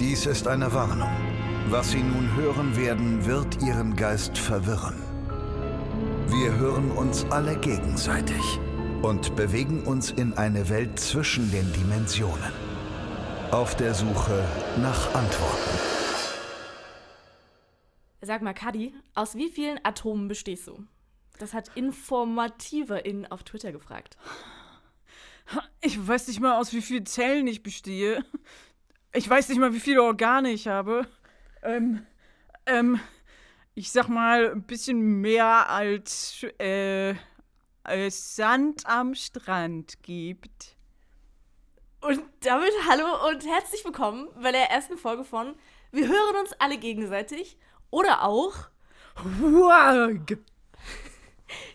Dies 0.00 0.26
ist 0.26 0.46
eine 0.46 0.72
Warnung. 0.72 1.10
Was 1.70 1.90
Sie 1.90 2.04
nun 2.04 2.32
hören 2.36 2.76
werden, 2.76 3.26
wird 3.26 3.60
Ihren 3.62 3.96
Geist 3.96 4.38
verwirren. 4.38 4.94
Wir 6.28 6.54
hören 6.54 6.92
uns 6.92 7.24
alle 7.32 7.58
gegenseitig 7.58 8.60
und 9.02 9.34
bewegen 9.34 9.82
uns 9.82 10.12
in 10.12 10.34
eine 10.34 10.68
Welt 10.68 11.00
zwischen 11.00 11.50
den 11.50 11.72
Dimensionen. 11.72 12.52
Auf 13.50 13.74
der 13.74 13.92
Suche 13.92 14.44
nach 14.80 15.14
Antworten. 15.16 15.78
Sag 18.20 18.42
mal, 18.42 18.54
Kadi, 18.54 18.94
aus 19.16 19.34
wie 19.34 19.50
vielen 19.50 19.80
Atomen 19.84 20.28
bestehst 20.28 20.68
du? 20.68 20.84
Das 21.40 21.54
hat 21.54 21.76
Informativer 21.76 23.04
in 23.04 23.26
auf 23.26 23.42
Twitter 23.42 23.72
gefragt. 23.72 24.16
Ich 25.80 26.06
weiß 26.06 26.28
nicht 26.28 26.40
mal, 26.40 26.58
aus 26.60 26.72
wie 26.72 26.82
vielen 26.82 27.06
Zellen 27.06 27.46
ich 27.46 27.62
bestehe. 27.62 28.24
Ich 29.18 29.28
weiß 29.28 29.48
nicht 29.48 29.58
mal, 29.58 29.74
wie 29.74 29.80
viele 29.80 30.04
Organe 30.04 30.52
ich 30.52 30.68
habe. 30.68 31.04
Ähm, 31.64 32.06
ähm, 32.66 33.00
ich 33.74 33.90
sag 33.90 34.06
mal, 34.06 34.52
ein 34.52 34.62
bisschen 34.62 35.20
mehr 35.20 35.68
als, 35.68 36.46
äh, 36.60 37.16
als 37.82 38.36
Sand 38.36 38.86
am 38.86 39.16
Strand 39.16 40.04
gibt. 40.04 40.76
Und 42.00 42.22
damit 42.42 42.70
hallo 42.88 43.28
und 43.28 43.44
herzlich 43.44 43.84
willkommen 43.84 44.28
bei 44.40 44.52
der 44.52 44.70
ersten 44.70 44.96
Folge 44.96 45.24
von 45.24 45.56
Wir 45.90 46.06
hören 46.06 46.36
uns 46.36 46.52
alle 46.60 46.78
gegenseitig 46.78 47.58
oder 47.90 48.22
auch 48.22 48.54
Wag. 49.16 50.38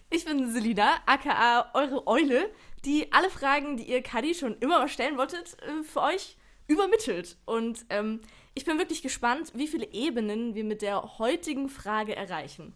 Ich 0.09 0.23
bin 0.23 0.49
Selina, 0.49 1.01
aka 1.05 1.71
eure 1.73 2.07
Eule, 2.07 2.49
die 2.85 3.11
alle 3.11 3.29
Fragen, 3.29 3.75
die 3.75 3.89
ihr 3.89 4.01
Kadi 4.01 4.33
schon 4.33 4.55
immer 4.59 4.79
mal 4.79 4.87
stellen 4.87 5.17
wolltet, 5.17 5.61
äh, 5.61 5.83
für 5.83 6.03
euch 6.03 6.37
übermittelt. 6.67 7.37
Und 7.45 7.85
ähm, 7.89 8.21
ich 8.53 8.65
bin 8.65 8.77
wirklich 8.77 9.01
gespannt, 9.01 9.51
wie 9.55 9.67
viele 9.67 9.91
Ebenen 9.91 10.55
wir 10.55 10.63
mit 10.63 10.81
der 10.81 11.17
heutigen 11.19 11.69
Frage 11.69 12.15
erreichen. 12.15 12.73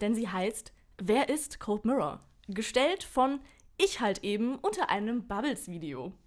Denn 0.00 0.14
sie 0.14 0.28
heißt, 0.28 0.72
wer 0.98 1.28
ist 1.28 1.60
Cold 1.60 1.84
Mirror? 1.84 2.20
Gestellt 2.48 3.02
von 3.02 3.40
ich 3.76 4.00
halt 4.00 4.24
eben 4.24 4.56
unter 4.56 4.90
einem 4.90 5.26
Bubbles-Video. 5.26 6.12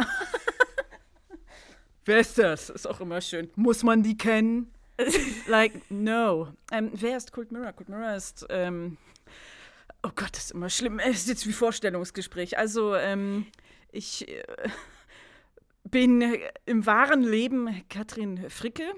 Wer 2.06 2.20
ist 2.20 2.38
das? 2.38 2.70
Ist 2.70 2.88
auch 2.88 3.00
immer 3.00 3.22
schön. 3.22 3.52
Muss 3.56 3.84
man 3.84 4.02
die 4.02 4.18
kennen? 4.18 4.74
like, 5.48 5.90
no. 5.92 6.48
Ähm, 6.72 6.90
wer 6.94 7.18
ist 7.18 7.32
Cold 7.32 7.52
Mirror? 7.52 7.74
Cold 7.74 7.90
Mirror 7.90 8.16
ist, 8.16 8.46
ähm, 8.50 8.98
oh 10.02 10.10
Gott, 10.16 10.32
das 10.32 10.46
ist 10.46 10.52
immer 10.52 10.70
schlimm. 10.70 10.98
Es 10.98 11.18
ist 11.18 11.30
jetzt 11.30 11.48
wie 11.48 11.54
Vorstellungsgespräch. 11.54 12.58
Also, 12.58 12.96
ähm, 12.96 13.46
ich 13.92 14.28
äh, 14.28 14.44
bin 15.92 16.24
im 16.66 16.86
wahren 16.86 17.24
Leben 17.24 17.84
Katrin 17.90 18.50
Fricke. 18.50 18.94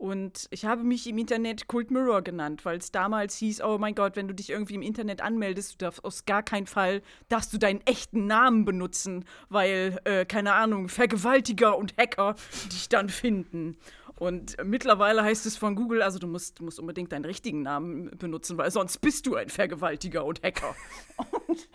Und 0.00 0.48
ich 0.50 0.64
habe 0.64 0.82
mich 0.82 1.06
im 1.06 1.18
Internet 1.18 1.68
Cult 1.68 1.90
Mirror 1.90 2.22
genannt, 2.22 2.64
weil 2.64 2.78
es 2.78 2.90
damals 2.90 3.36
hieß, 3.36 3.60
oh 3.60 3.76
mein 3.76 3.94
Gott, 3.94 4.16
wenn 4.16 4.28
du 4.28 4.34
dich 4.34 4.48
irgendwie 4.48 4.76
im 4.76 4.80
Internet 4.80 5.20
anmeldest, 5.20 5.74
du 5.74 5.76
darfst 5.76 6.02
aus 6.02 6.24
gar 6.24 6.42
keinen 6.42 6.66
Fall, 6.66 7.02
darfst 7.28 7.52
du 7.52 7.58
deinen 7.58 7.82
echten 7.84 8.26
Namen 8.26 8.64
benutzen, 8.64 9.26
weil, 9.50 10.00
äh, 10.04 10.24
keine 10.24 10.54
Ahnung, 10.54 10.88
Vergewaltiger 10.88 11.76
und 11.76 11.94
Hacker 11.98 12.34
dich 12.72 12.88
dann 12.88 13.10
finden. 13.10 13.76
Und 14.20 14.56
mittlerweile 14.64 15.22
heißt 15.22 15.44
es 15.44 15.58
von 15.58 15.74
Google, 15.74 16.00
also 16.00 16.18
du 16.18 16.26
musst, 16.26 16.62
musst 16.62 16.80
unbedingt 16.80 17.12
deinen 17.12 17.26
richtigen 17.26 17.60
Namen 17.60 18.10
benutzen, 18.16 18.56
weil 18.56 18.70
sonst 18.70 19.02
bist 19.02 19.26
du 19.26 19.34
ein 19.34 19.50
Vergewaltiger 19.50 20.24
und 20.24 20.42
Hacker. 20.42 20.74
und, 21.46 21.68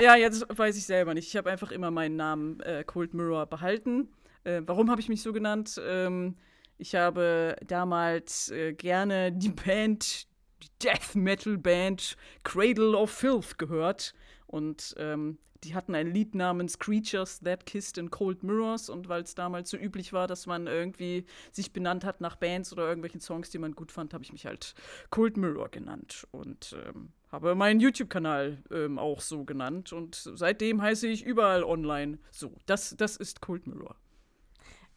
ja, 0.00 0.16
jetzt 0.16 0.46
weiß 0.48 0.76
ich 0.76 0.84
selber 0.84 1.14
nicht. 1.14 1.28
Ich 1.28 1.36
habe 1.36 1.50
einfach 1.50 1.70
immer 1.70 1.90
meinen 1.90 2.16
Namen 2.16 2.60
äh, 2.60 2.84
Cold 2.84 3.14
Mirror 3.14 3.46
behalten. 3.46 4.08
Äh, 4.44 4.62
warum 4.66 4.90
habe 4.90 5.00
ich 5.00 5.08
mich 5.08 5.22
so 5.22 5.32
genannt? 5.32 5.80
Ähm, 5.84 6.34
ich 6.78 6.94
habe 6.94 7.56
damals 7.66 8.50
äh, 8.50 8.72
gerne 8.72 9.32
die 9.32 9.50
Band, 9.50 10.26
die 10.62 10.68
Death 10.82 11.14
Metal 11.14 11.58
Band 11.58 12.16
Cradle 12.44 12.96
of 12.96 13.10
Filth 13.10 13.58
gehört. 13.58 14.14
Und 14.46 14.94
ähm, 14.98 15.38
die 15.64 15.74
hatten 15.74 15.94
ein 15.94 16.12
Lied 16.12 16.34
namens 16.34 16.78
Creatures 16.78 17.40
That 17.40 17.66
Kissed 17.66 17.98
in 17.98 18.10
Cold 18.10 18.42
Mirrors 18.42 18.88
und 18.88 19.08
weil 19.08 19.22
es 19.22 19.34
damals 19.34 19.70
so 19.70 19.76
üblich 19.76 20.12
war, 20.12 20.26
dass 20.26 20.46
man 20.46 20.66
irgendwie 20.66 21.24
sich 21.52 21.72
benannt 21.72 22.04
hat 22.04 22.20
nach 22.20 22.36
Bands 22.36 22.72
oder 22.72 22.86
irgendwelchen 22.88 23.20
Songs, 23.20 23.50
die 23.50 23.58
man 23.58 23.74
gut 23.74 23.92
fand, 23.92 24.14
habe 24.14 24.24
ich 24.24 24.32
mich 24.32 24.46
halt 24.46 24.74
Cold 25.10 25.36
Mirror 25.36 25.68
genannt 25.68 26.26
und 26.30 26.76
ähm, 26.86 27.12
habe 27.30 27.54
meinen 27.54 27.80
YouTube-Kanal 27.80 28.62
ähm, 28.70 28.98
auch 28.98 29.20
so 29.20 29.44
genannt 29.44 29.92
und 29.92 30.30
seitdem 30.34 30.80
heiße 30.80 31.06
ich 31.08 31.24
überall 31.24 31.64
online 31.64 32.18
so. 32.30 32.54
Das, 32.66 32.96
das 32.96 33.16
ist 33.16 33.40
Cold 33.40 33.66
Mirror. 33.66 33.96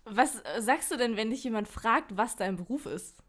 Was 0.05 0.41
äh, 0.41 0.61
sagst 0.61 0.91
du 0.91 0.97
denn, 0.97 1.17
wenn 1.17 1.29
dich 1.29 1.43
jemand 1.43 1.67
fragt, 1.67 2.17
was 2.17 2.35
dein 2.35 2.55
Beruf 2.55 2.85
ist? 2.85 3.21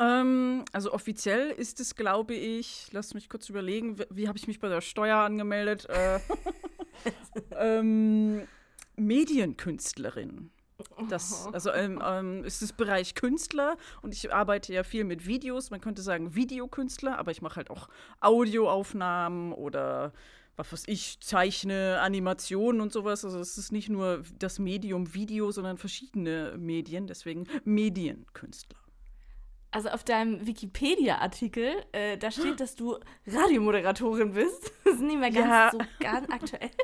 Ähm, 0.00 0.64
also 0.72 0.92
offiziell 0.92 1.50
ist 1.50 1.80
es, 1.80 1.94
glaube 1.94 2.34
ich, 2.34 2.88
lass 2.92 3.14
mich 3.14 3.28
kurz 3.28 3.48
überlegen, 3.48 3.98
wie, 3.98 4.04
wie 4.10 4.28
habe 4.28 4.38
ich 4.38 4.46
mich 4.46 4.60
bei 4.60 4.68
der 4.68 4.80
Steuer 4.80 5.18
angemeldet? 5.18 5.86
Äh, 5.88 6.20
ähm, 7.56 8.46
Medienkünstlerin. 8.96 10.50
Das, 11.08 11.48
also 11.52 11.72
ähm, 11.72 12.00
ähm, 12.04 12.44
ist 12.44 12.62
das 12.62 12.72
Bereich 12.72 13.16
Künstler 13.16 13.76
und 14.02 14.14
ich 14.14 14.32
arbeite 14.32 14.72
ja 14.72 14.84
viel 14.84 15.02
mit 15.02 15.26
Videos. 15.26 15.70
Man 15.70 15.80
könnte 15.80 16.02
sagen 16.02 16.36
Videokünstler, 16.36 17.18
aber 17.18 17.32
ich 17.32 17.42
mache 17.42 17.56
halt 17.56 17.70
auch 17.70 17.88
Audioaufnahmen 18.20 19.52
oder 19.52 20.12
was 20.56 20.72
weiß 20.72 20.84
ich, 20.86 21.20
zeichne 21.20 22.00
Animationen 22.00 22.80
und 22.80 22.92
sowas. 22.92 23.24
Also 23.24 23.40
es 23.40 23.58
ist 23.58 23.72
nicht 23.72 23.88
nur 23.88 24.22
das 24.38 24.58
Medium 24.58 25.14
Video, 25.14 25.50
sondern 25.50 25.78
verschiedene 25.78 26.54
Medien, 26.58 27.06
deswegen 27.06 27.46
Medienkünstler. 27.64 28.78
Also 29.70 29.90
auf 29.90 30.02
deinem 30.02 30.46
Wikipedia-Artikel, 30.46 31.84
äh, 31.92 32.16
da 32.16 32.30
steht, 32.30 32.58
dass 32.60 32.74
du 32.74 32.96
Radiomoderatorin 33.26 34.32
bist. 34.32 34.72
Das 34.84 34.94
ist 34.94 35.02
nicht 35.02 35.20
mehr 35.20 35.30
ganz 35.30 35.46
ja. 35.46 35.70
so 35.70 35.78
ganz 36.00 36.30
aktuell. 36.30 36.70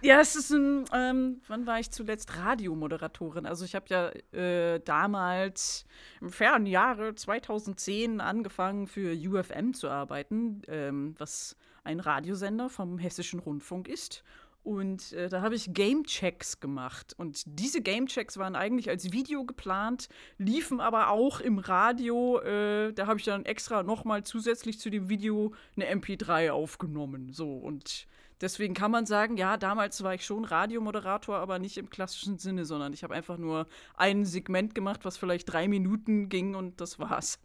Ja, 0.00 0.20
es 0.20 0.34
ist 0.36 0.50
ein, 0.50 0.86
ähm, 0.92 1.42
wann 1.46 1.66
war 1.66 1.78
ich 1.78 1.90
zuletzt 1.90 2.38
Radiomoderatorin? 2.38 3.44
Also 3.44 3.66
ich 3.66 3.74
habe 3.74 3.84
ja 3.88 4.08
äh, 4.38 4.80
damals 4.80 5.84
im 6.22 6.30
fernen 6.30 6.64
Jahre 6.64 7.14
2010 7.14 8.22
angefangen 8.22 8.86
für 8.86 9.12
UFM 9.12 9.74
zu 9.74 9.90
arbeiten, 9.90 10.62
ähm, 10.68 11.14
was 11.18 11.56
ein 11.84 12.00
Radiosender 12.00 12.68
vom 12.68 12.98
Hessischen 12.98 13.38
Rundfunk 13.38 13.86
ist. 13.86 14.24
Und 14.66 15.12
äh, 15.12 15.28
da 15.28 15.42
habe 15.42 15.54
ich 15.54 15.72
Gamechecks 15.74 16.58
gemacht. 16.58 17.14
Und 17.16 17.44
diese 17.46 17.80
Gamechecks 17.80 18.36
waren 18.36 18.56
eigentlich 18.56 18.88
als 18.88 19.12
Video 19.12 19.44
geplant, 19.44 20.08
liefen 20.38 20.80
aber 20.80 21.10
auch 21.10 21.38
im 21.38 21.58
Radio. 21.58 22.40
Äh, 22.40 22.92
da 22.92 23.06
habe 23.06 23.20
ich 23.20 23.24
dann 23.24 23.44
extra 23.44 23.84
nochmal 23.84 24.24
zusätzlich 24.24 24.80
zu 24.80 24.90
dem 24.90 25.08
Video 25.08 25.54
eine 25.76 25.88
MP3 25.94 26.50
aufgenommen. 26.50 27.32
So 27.32 27.56
und 27.56 28.08
deswegen 28.40 28.74
kann 28.74 28.90
man 28.90 29.06
sagen, 29.06 29.36
ja, 29.36 29.56
damals 29.56 30.02
war 30.02 30.14
ich 30.14 30.26
schon 30.26 30.44
Radiomoderator, 30.44 31.36
aber 31.36 31.60
nicht 31.60 31.78
im 31.78 31.88
klassischen 31.88 32.38
Sinne, 32.38 32.64
sondern 32.64 32.92
ich 32.92 33.04
habe 33.04 33.14
einfach 33.14 33.38
nur 33.38 33.68
ein 33.94 34.24
Segment 34.24 34.74
gemacht, 34.74 35.04
was 35.04 35.16
vielleicht 35.16 35.52
drei 35.52 35.68
Minuten 35.68 36.28
ging 36.28 36.56
und 36.56 36.80
das 36.80 36.98
war's. 36.98 37.38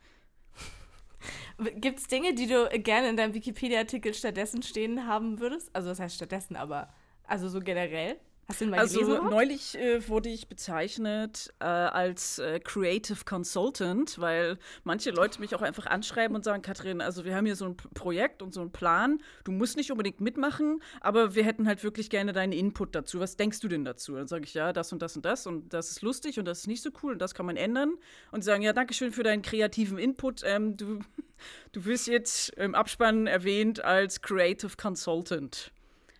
Gibt 1.75 1.99
es 1.99 2.07
Dinge, 2.07 2.33
die 2.33 2.47
du 2.47 2.67
gerne 2.79 3.09
in 3.09 3.15
deinem 3.15 3.35
Wikipedia-Artikel 3.35 4.15
stattdessen 4.15 4.63
stehen 4.63 5.05
haben 5.05 5.39
würdest? 5.39 5.69
Also, 5.75 5.89
das 5.89 5.99
heißt 5.99 6.15
stattdessen, 6.15 6.55
aber 6.55 6.91
also 7.31 7.47
so 7.47 7.59
generell? 7.59 8.17
Hast 8.47 8.59
du 8.59 8.65
ihn 8.65 8.71
mal 8.71 8.79
also 8.79 8.99
gelesen? 8.99 9.29
neulich 9.29 9.77
äh, 9.77 10.05
wurde 10.09 10.27
ich 10.27 10.49
bezeichnet 10.49 11.53
äh, 11.59 11.63
als 11.63 12.39
äh, 12.39 12.59
Creative 12.59 13.23
Consultant, 13.23 14.19
weil 14.19 14.57
manche 14.83 15.11
Leute 15.11 15.39
mich 15.39 15.55
auch 15.55 15.61
einfach 15.61 15.85
anschreiben 15.85 16.35
und 16.35 16.43
sagen, 16.43 16.61
Katrin, 16.61 16.99
also 16.99 17.23
wir 17.23 17.33
haben 17.33 17.45
hier 17.45 17.55
so 17.55 17.63
ein 17.63 17.77
Projekt 17.77 18.41
und 18.41 18.53
so 18.53 18.59
einen 18.59 18.73
Plan. 18.73 19.21
Du 19.45 19.53
musst 19.53 19.77
nicht 19.77 19.89
unbedingt 19.91 20.19
mitmachen, 20.19 20.81
aber 20.99 21.33
wir 21.33 21.45
hätten 21.45 21.65
halt 21.65 21.81
wirklich 21.85 22.09
gerne 22.09 22.33
deinen 22.33 22.51
Input 22.51 22.93
dazu. 22.93 23.21
Was 23.21 23.37
denkst 23.37 23.61
du 23.61 23.69
denn 23.69 23.85
dazu? 23.85 24.15
Dann 24.15 24.27
sage 24.27 24.43
ich, 24.43 24.53
ja, 24.53 24.73
das 24.73 24.91
und 24.91 25.01
das 25.01 25.15
und 25.15 25.23
das 25.23 25.47
und 25.47 25.73
das 25.73 25.91
ist 25.91 26.01
lustig 26.01 26.37
und 26.37 26.43
das 26.43 26.59
ist 26.59 26.67
nicht 26.67 26.83
so 26.83 26.89
cool 27.01 27.13
und 27.13 27.21
das 27.21 27.33
kann 27.33 27.45
man 27.45 27.55
ändern. 27.55 27.93
Und 28.31 28.41
sie 28.41 28.47
sagen, 28.47 28.63
ja, 28.63 28.73
danke 28.73 28.93
schön 28.93 29.13
für 29.13 29.23
deinen 29.23 29.43
kreativen 29.43 29.97
Input. 29.97 30.41
Ähm, 30.43 30.75
du, 30.75 30.99
du 31.72 31.85
wirst 31.85 32.07
jetzt 32.07 32.49
im 32.57 32.75
Abspann 32.75 33.27
erwähnt 33.27 33.81
als 33.81 34.22
Creative 34.22 34.75
Consultant. 34.75 35.72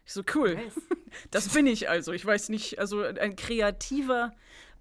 Ich 0.06 0.14
so, 0.14 0.24
cool. 0.36 0.56
Nice. 0.56 0.82
Das 1.30 1.50
bin 1.50 1.68
ich 1.68 1.90
also. 1.90 2.14
Ich 2.14 2.26
weiß 2.26 2.48
nicht, 2.48 2.80
also 2.80 3.02
ein 3.04 3.36
kreativer 3.36 4.32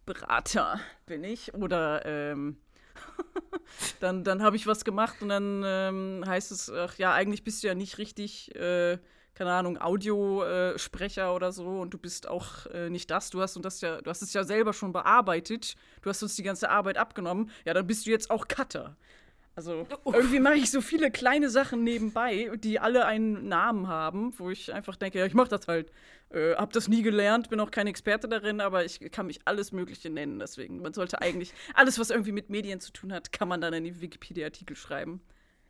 Berater 0.06 0.78
bin 1.06 1.24
ich. 1.24 1.54
Oder 1.54 2.06
ähm, 2.06 2.56
dann, 4.00 4.24
dann 4.24 4.42
habe 4.42 4.56
ich 4.56 4.66
was 4.66 4.84
gemacht 4.84 5.22
und 5.22 5.28
dann 5.28 5.62
ähm, 5.64 6.24
heißt 6.26 6.52
es, 6.52 6.70
ach 6.70 6.96
ja, 6.98 7.12
eigentlich 7.12 7.44
bist 7.44 7.62
du 7.62 7.68
ja 7.68 7.74
nicht 7.74 7.98
richtig, 7.98 8.54
äh, 8.54 8.98
keine 9.34 9.52
Ahnung, 9.52 9.78
Audiosprecher 9.78 11.26
äh, 11.28 11.34
oder 11.34 11.52
so 11.52 11.80
und 11.80 11.94
du 11.94 11.98
bist 11.98 12.28
auch 12.28 12.66
äh, 12.66 12.90
nicht 12.90 13.10
das. 13.10 13.30
Du 13.30 13.40
hast 13.40 13.56
und 13.56 13.64
das 13.64 13.80
ja, 13.80 14.00
du 14.00 14.10
hast 14.10 14.22
es 14.22 14.32
ja 14.32 14.44
selber 14.44 14.72
schon 14.72 14.92
bearbeitet. 14.92 15.74
Du 16.02 16.10
hast 16.10 16.22
uns 16.22 16.36
die 16.36 16.42
ganze 16.42 16.70
Arbeit 16.70 16.96
abgenommen. 16.96 17.50
Ja, 17.64 17.74
dann 17.74 17.86
bist 17.86 18.06
du 18.06 18.10
jetzt 18.10 18.30
auch 18.30 18.48
Cutter. 18.48 18.96
Also 19.60 19.86
irgendwie 20.06 20.40
mache 20.40 20.54
ich 20.54 20.70
so 20.70 20.80
viele 20.80 21.10
kleine 21.10 21.50
Sachen 21.50 21.84
nebenbei, 21.84 22.50
die 22.56 22.80
alle 22.80 23.04
einen 23.04 23.46
Namen 23.46 23.88
haben, 23.88 24.32
wo 24.38 24.48
ich 24.48 24.72
einfach 24.72 24.96
denke, 24.96 25.18
ja, 25.18 25.26
ich 25.26 25.34
mache 25.34 25.50
das 25.50 25.68
halt. 25.68 25.92
Äh, 26.30 26.54
hab 26.54 26.72
das 26.72 26.88
nie 26.88 27.02
gelernt, 27.02 27.50
bin 27.50 27.60
auch 27.60 27.70
kein 27.70 27.86
Experte 27.86 28.26
darin, 28.26 28.62
aber 28.62 28.86
ich 28.86 29.00
kann 29.12 29.26
mich 29.26 29.40
alles 29.44 29.70
Mögliche 29.72 30.08
nennen. 30.08 30.38
Deswegen, 30.38 30.80
man 30.80 30.94
sollte 30.94 31.20
eigentlich 31.20 31.52
alles, 31.74 31.98
was 31.98 32.08
irgendwie 32.08 32.32
mit 32.32 32.48
Medien 32.48 32.80
zu 32.80 32.90
tun 32.90 33.12
hat, 33.12 33.32
kann 33.32 33.48
man 33.48 33.60
dann 33.60 33.74
in 33.74 33.84
die 33.84 34.00
Wikipedia-Artikel 34.00 34.76
schreiben. 34.76 35.20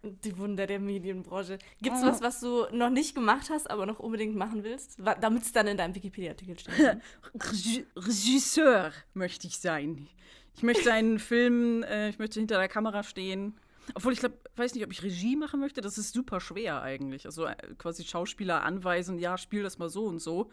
Die 0.05 0.39
Wunder 0.39 0.69
der 0.69 0.79
Medienbranche. 0.79 1.59
Gibt 1.83 1.97
es 1.97 2.05
was, 2.05 2.23
was 2.23 2.39
du 2.39 2.67
noch 2.71 2.91
nicht 2.91 3.17
gemacht 3.17 3.51
hast, 3.51 3.69
aber 3.69 3.87
noch 3.87 3.99
unbedingt 3.99 4.37
machen 4.37 4.63
willst, 4.63 4.99
damit 5.21 5.43
es 5.43 5.53
dann 5.53 5.67
in 5.67 5.77
deinem 5.77 5.97
Wikipedia-Artikel 5.97 6.57
steht? 6.61 6.99
Regisseur 7.97 8.93
möchte 9.15 9.49
ich 9.49 9.59
sein. 9.59 10.07
Ich 10.55 10.63
möchte 10.63 10.93
einen 10.93 11.19
Film, 11.19 11.83
äh, 11.83 12.11
ich 12.11 12.21
möchte 12.21 12.39
hinter 12.39 12.59
der 12.59 12.69
Kamera 12.69 13.03
stehen 13.03 13.59
obwohl 13.95 14.13
ich 14.13 14.21
glaube, 14.21 14.39
weiß 14.57 14.75
nicht, 14.75 14.85
ob 14.85 14.93
ich 14.93 15.03
Regie 15.03 15.37
machen 15.37 15.61
möchte. 15.61 15.81
Das 15.81 15.99
ist 15.99 16.13
super 16.13 16.41
schwer 16.41 16.83
eigentlich. 16.83 17.27
Also 17.27 17.47
äh, 17.47 17.57
quasi 17.79 18.05
Schauspieler 18.05 18.63
anweisen, 18.63 19.19
ja, 19.19 19.39
spiel 19.39 19.63
das 19.63 19.79
mal 19.79 19.89
so 19.89 20.07
und 20.07 20.19
so. 20.19 20.51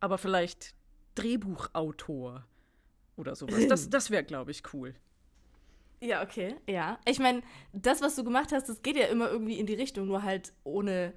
Aber 0.00 0.18
vielleicht 0.18 0.74
Drehbuchautor 1.14 2.46
oder 3.16 3.34
sowas. 3.34 3.66
Das, 3.68 3.90
das 3.90 4.10
wäre, 4.10 4.24
glaube 4.24 4.50
ich, 4.50 4.62
cool. 4.72 4.94
Ja, 6.00 6.22
okay, 6.22 6.54
ja. 6.68 6.98
Ich 7.06 7.18
meine, 7.18 7.42
das, 7.72 8.00
was 8.02 8.14
du 8.14 8.22
gemacht 8.22 8.52
hast, 8.52 8.68
das 8.68 8.82
geht 8.82 8.96
ja 8.96 9.06
immer 9.06 9.28
irgendwie 9.28 9.58
in 9.58 9.66
die 9.66 9.74
Richtung, 9.74 10.06
nur 10.06 10.22
halt 10.22 10.52
ohne 10.62 11.12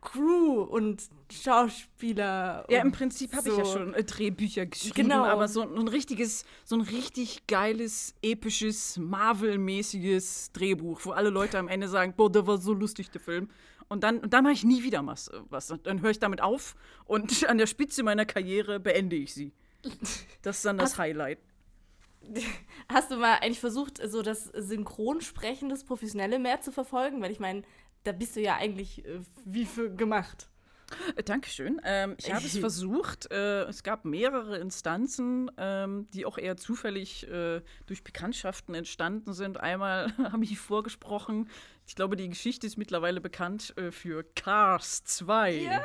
Crew 0.00 0.62
und 0.62 1.08
Schauspieler. 1.32 2.64
Ja, 2.68 2.82
im 2.82 2.92
Prinzip 2.92 3.32
habe 3.34 3.50
so. 3.50 3.52
ich 3.52 3.58
ja 3.58 3.64
schon 3.64 3.94
äh, 3.94 4.04
Drehbücher 4.04 4.66
geschrieben, 4.66 5.08
genau. 5.08 5.24
aber 5.24 5.48
so 5.48 5.62
ein 5.62 5.88
richtiges, 5.88 6.44
so 6.64 6.76
ein 6.76 6.82
richtig 6.82 7.46
geiles, 7.46 8.14
episches, 8.22 8.96
Marvel-mäßiges 8.96 10.52
Drehbuch, 10.52 11.00
wo 11.04 11.10
alle 11.10 11.30
Leute 11.30 11.58
am 11.58 11.68
Ende 11.68 11.88
sagen, 11.88 12.14
boah, 12.16 12.30
der 12.30 12.46
war 12.46 12.58
so 12.58 12.72
lustig, 12.72 13.10
der 13.10 13.20
Film. 13.20 13.48
Und 13.88 14.04
dann, 14.04 14.18
und 14.18 14.32
dann 14.32 14.44
mache 14.44 14.52
ich 14.52 14.64
nie 14.64 14.82
wieder 14.82 15.04
was. 15.06 15.30
was. 15.48 15.74
Dann 15.82 16.02
höre 16.02 16.10
ich 16.10 16.18
damit 16.18 16.42
auf 16.42 16.76
und 17.06 17.44
an 17.48 17.58
der 17.58 17.66
Spitze 17.66 18.02
meiner 18.02 18.26
Karriere 18.26 18.80
beende 18.80 19.16
ich 19.16 19.34
sie. 19.34 19.52
Das 20.42 20.58
ist 20.58 20.64
dann 20.64 20.78
das 20.78 20.92
Hast 20.92 20.98
Highlight. 20.98 21.38
Hast 22.88 23.10
du 23.10 23.16
mal 23.16 23.34
eigentlich 23.40 23.60
versucht, 23.60 24.00
so 24.08 24.22
das 24.22 24.44
Synchronsprechen, 24.44 25.68
das 25.68 25.84
Professionelle 25.84 26.38
mehr 26.38 26.60
zu 26.60 26.72
verfolgen? 26.72 27.20
Weil 27.20 27.32
ich 27.32 27.40
meine, 27.40 27.62
da 28.04 28.12
bist 28.12 28.36
du 28.36 28.40
ja 28.40 28.56
eigentlich 28.56 29.04
äh, 29.04 29.20
wie 29.44 29.64
für 29.64 29.90
gemacht. 29.90 30.48
Äh, 31.16 31.22
Dankeschön. 31.22 31.80
Ähm, 31.84 32.16
ich 32.18 32.32
habe 32.32 32.44
es 32.44 32.58
versucht. 32.58 33.30
Äh, 33.30 33.64
es 33.64 33.82
gab 33.82 34.04
mehrere 34.04 34.58
Instanzen, 34.58 35.50
ähm, 35.58 36.08
die 36.12 36.26
auch 36.26 36.38
eher 36.38 36.56
zufällig 36.56 37.28
äh, 37.28 37.60
durch 37.86 38.04
Bekanntschaften 38.04 38.74
entstanden 38.74 39.32
sind. 39.32 39.58
Einmal 39.58 40.12
habe 40.32 40.44
ich 40.44 40.58
vorgesprochen 40.58 41.48
ich 41.88 41.94
glaube, 41.94 42.16
die 42.16 42.28
Geschichte 42.28 42.66
ist 42.66 42.76
mittlerweile 42.76 43.18
bekannt 43.18 43.72
äh, 43.78 43.90
für 43.90 44.22
Cars 44.34 45.04
2, 45.04 45.54
ja. 45.54 45.80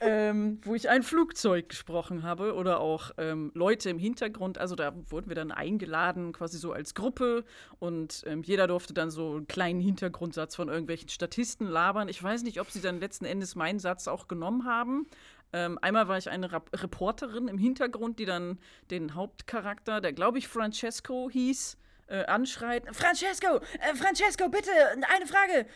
ähm, 0.00 0.60
wo 0.62 0.76
ich 0.76 0.88
ein 0.88 1.02
Flugzeug 1.02 1.68
gesprochen 1.68 2.22
habe 2.22 2.54
oder 2.54 2.78
auch 2.78 3.10
ähm, 3.18 3.50
Leute 3.52 3.90
im 3.90 3.98
Hintergrund. 3.98 4.58
Also 4.58 4.76
da 4.76 4.94
wurden 5.10 5.28
wir 5.28 5.34
dann 5.34 5.50
eingeladen, 5.50 6.32
quasi 6.32 6.58
so 6.58 6.72
als 6.72 6.94
Gruppe 6.94 7.44
und 7.80 8.22
ähm, 8.28 8.44
jeder 8.44 8.68
durfte 8.68 8.94
dann 8.94 9.10
so 9.10 9.32
einen 9.34 9.48
kleinen 9.48 9.80
Hintergrundsatz 9.80 10.54
von 10.54 10.68
irgendwelchen 10.68 11.08
Statisten 11.08 11.66
labern. 11.66 12.08
Ich 12.08 12.22
weiß 12.22 12.44
nicht, 12.44 12.60
ob 12.60 12.70
sie 12.70 12.80
dann 12.80 13.00
letzten 13.00 13.24
Endes 13.24 13.56
meinen 13.56 13.80
Satz 13.80 14.06
auch 14.06 14.28
genommen 14.28 14.64
haben. 14.64 15.08
Ähm, 15.52 15.76
einmal 15.82 16.06
war 16.06 16.18
ich 16.18 16.30
eine 16.30 16.52
Rap 16.52 16.70
Reporterin 16.72 17.48
im 17.48 17.58
Hintergrund, 17.58 18.20
die 18.20 18.26
dann 18.26 18.60
den 18.92 19.16
Hauptcharakter, 19.16 20.00
der 20.00 20.12
glaube 20.12 20.38
ich 20.38 20.46
Francesco 20.46 21.28
hieß, 21.28 21.78
äh, 22.12 22.24
anschreit: 22.26 22.84
Francesco, 22.94 23.56
äh, 23.56 23.94
Francesco, 23.94 24.48
bitte, 24.48 24.70
eine 25.08 25.26
Frage. 25.26 25.66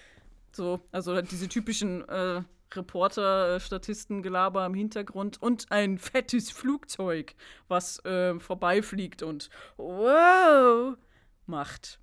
So, 0.52 0.80
also 0.92 1.20
diese 1.22 1.48
typischen 1.48 2.08
äh, 2.08 2.42
Reporter, 2.74 3.58
Statisten, 3.60 4.22
Gelaber 4.22 4.66
im 4.66 4.74
Hintergrund 4.74 5.40
und 5.40 5.66
ein 5.70 5.98
fettes 5.98 6.50
Flugzeug, 6.50 7.34
was 7.68 8.04
äh, 8.04 8.38
vorbeifliegt 8.38 9.22
und 9.22 9.50
wow 9.76 10.96
macht. 11.46 12.00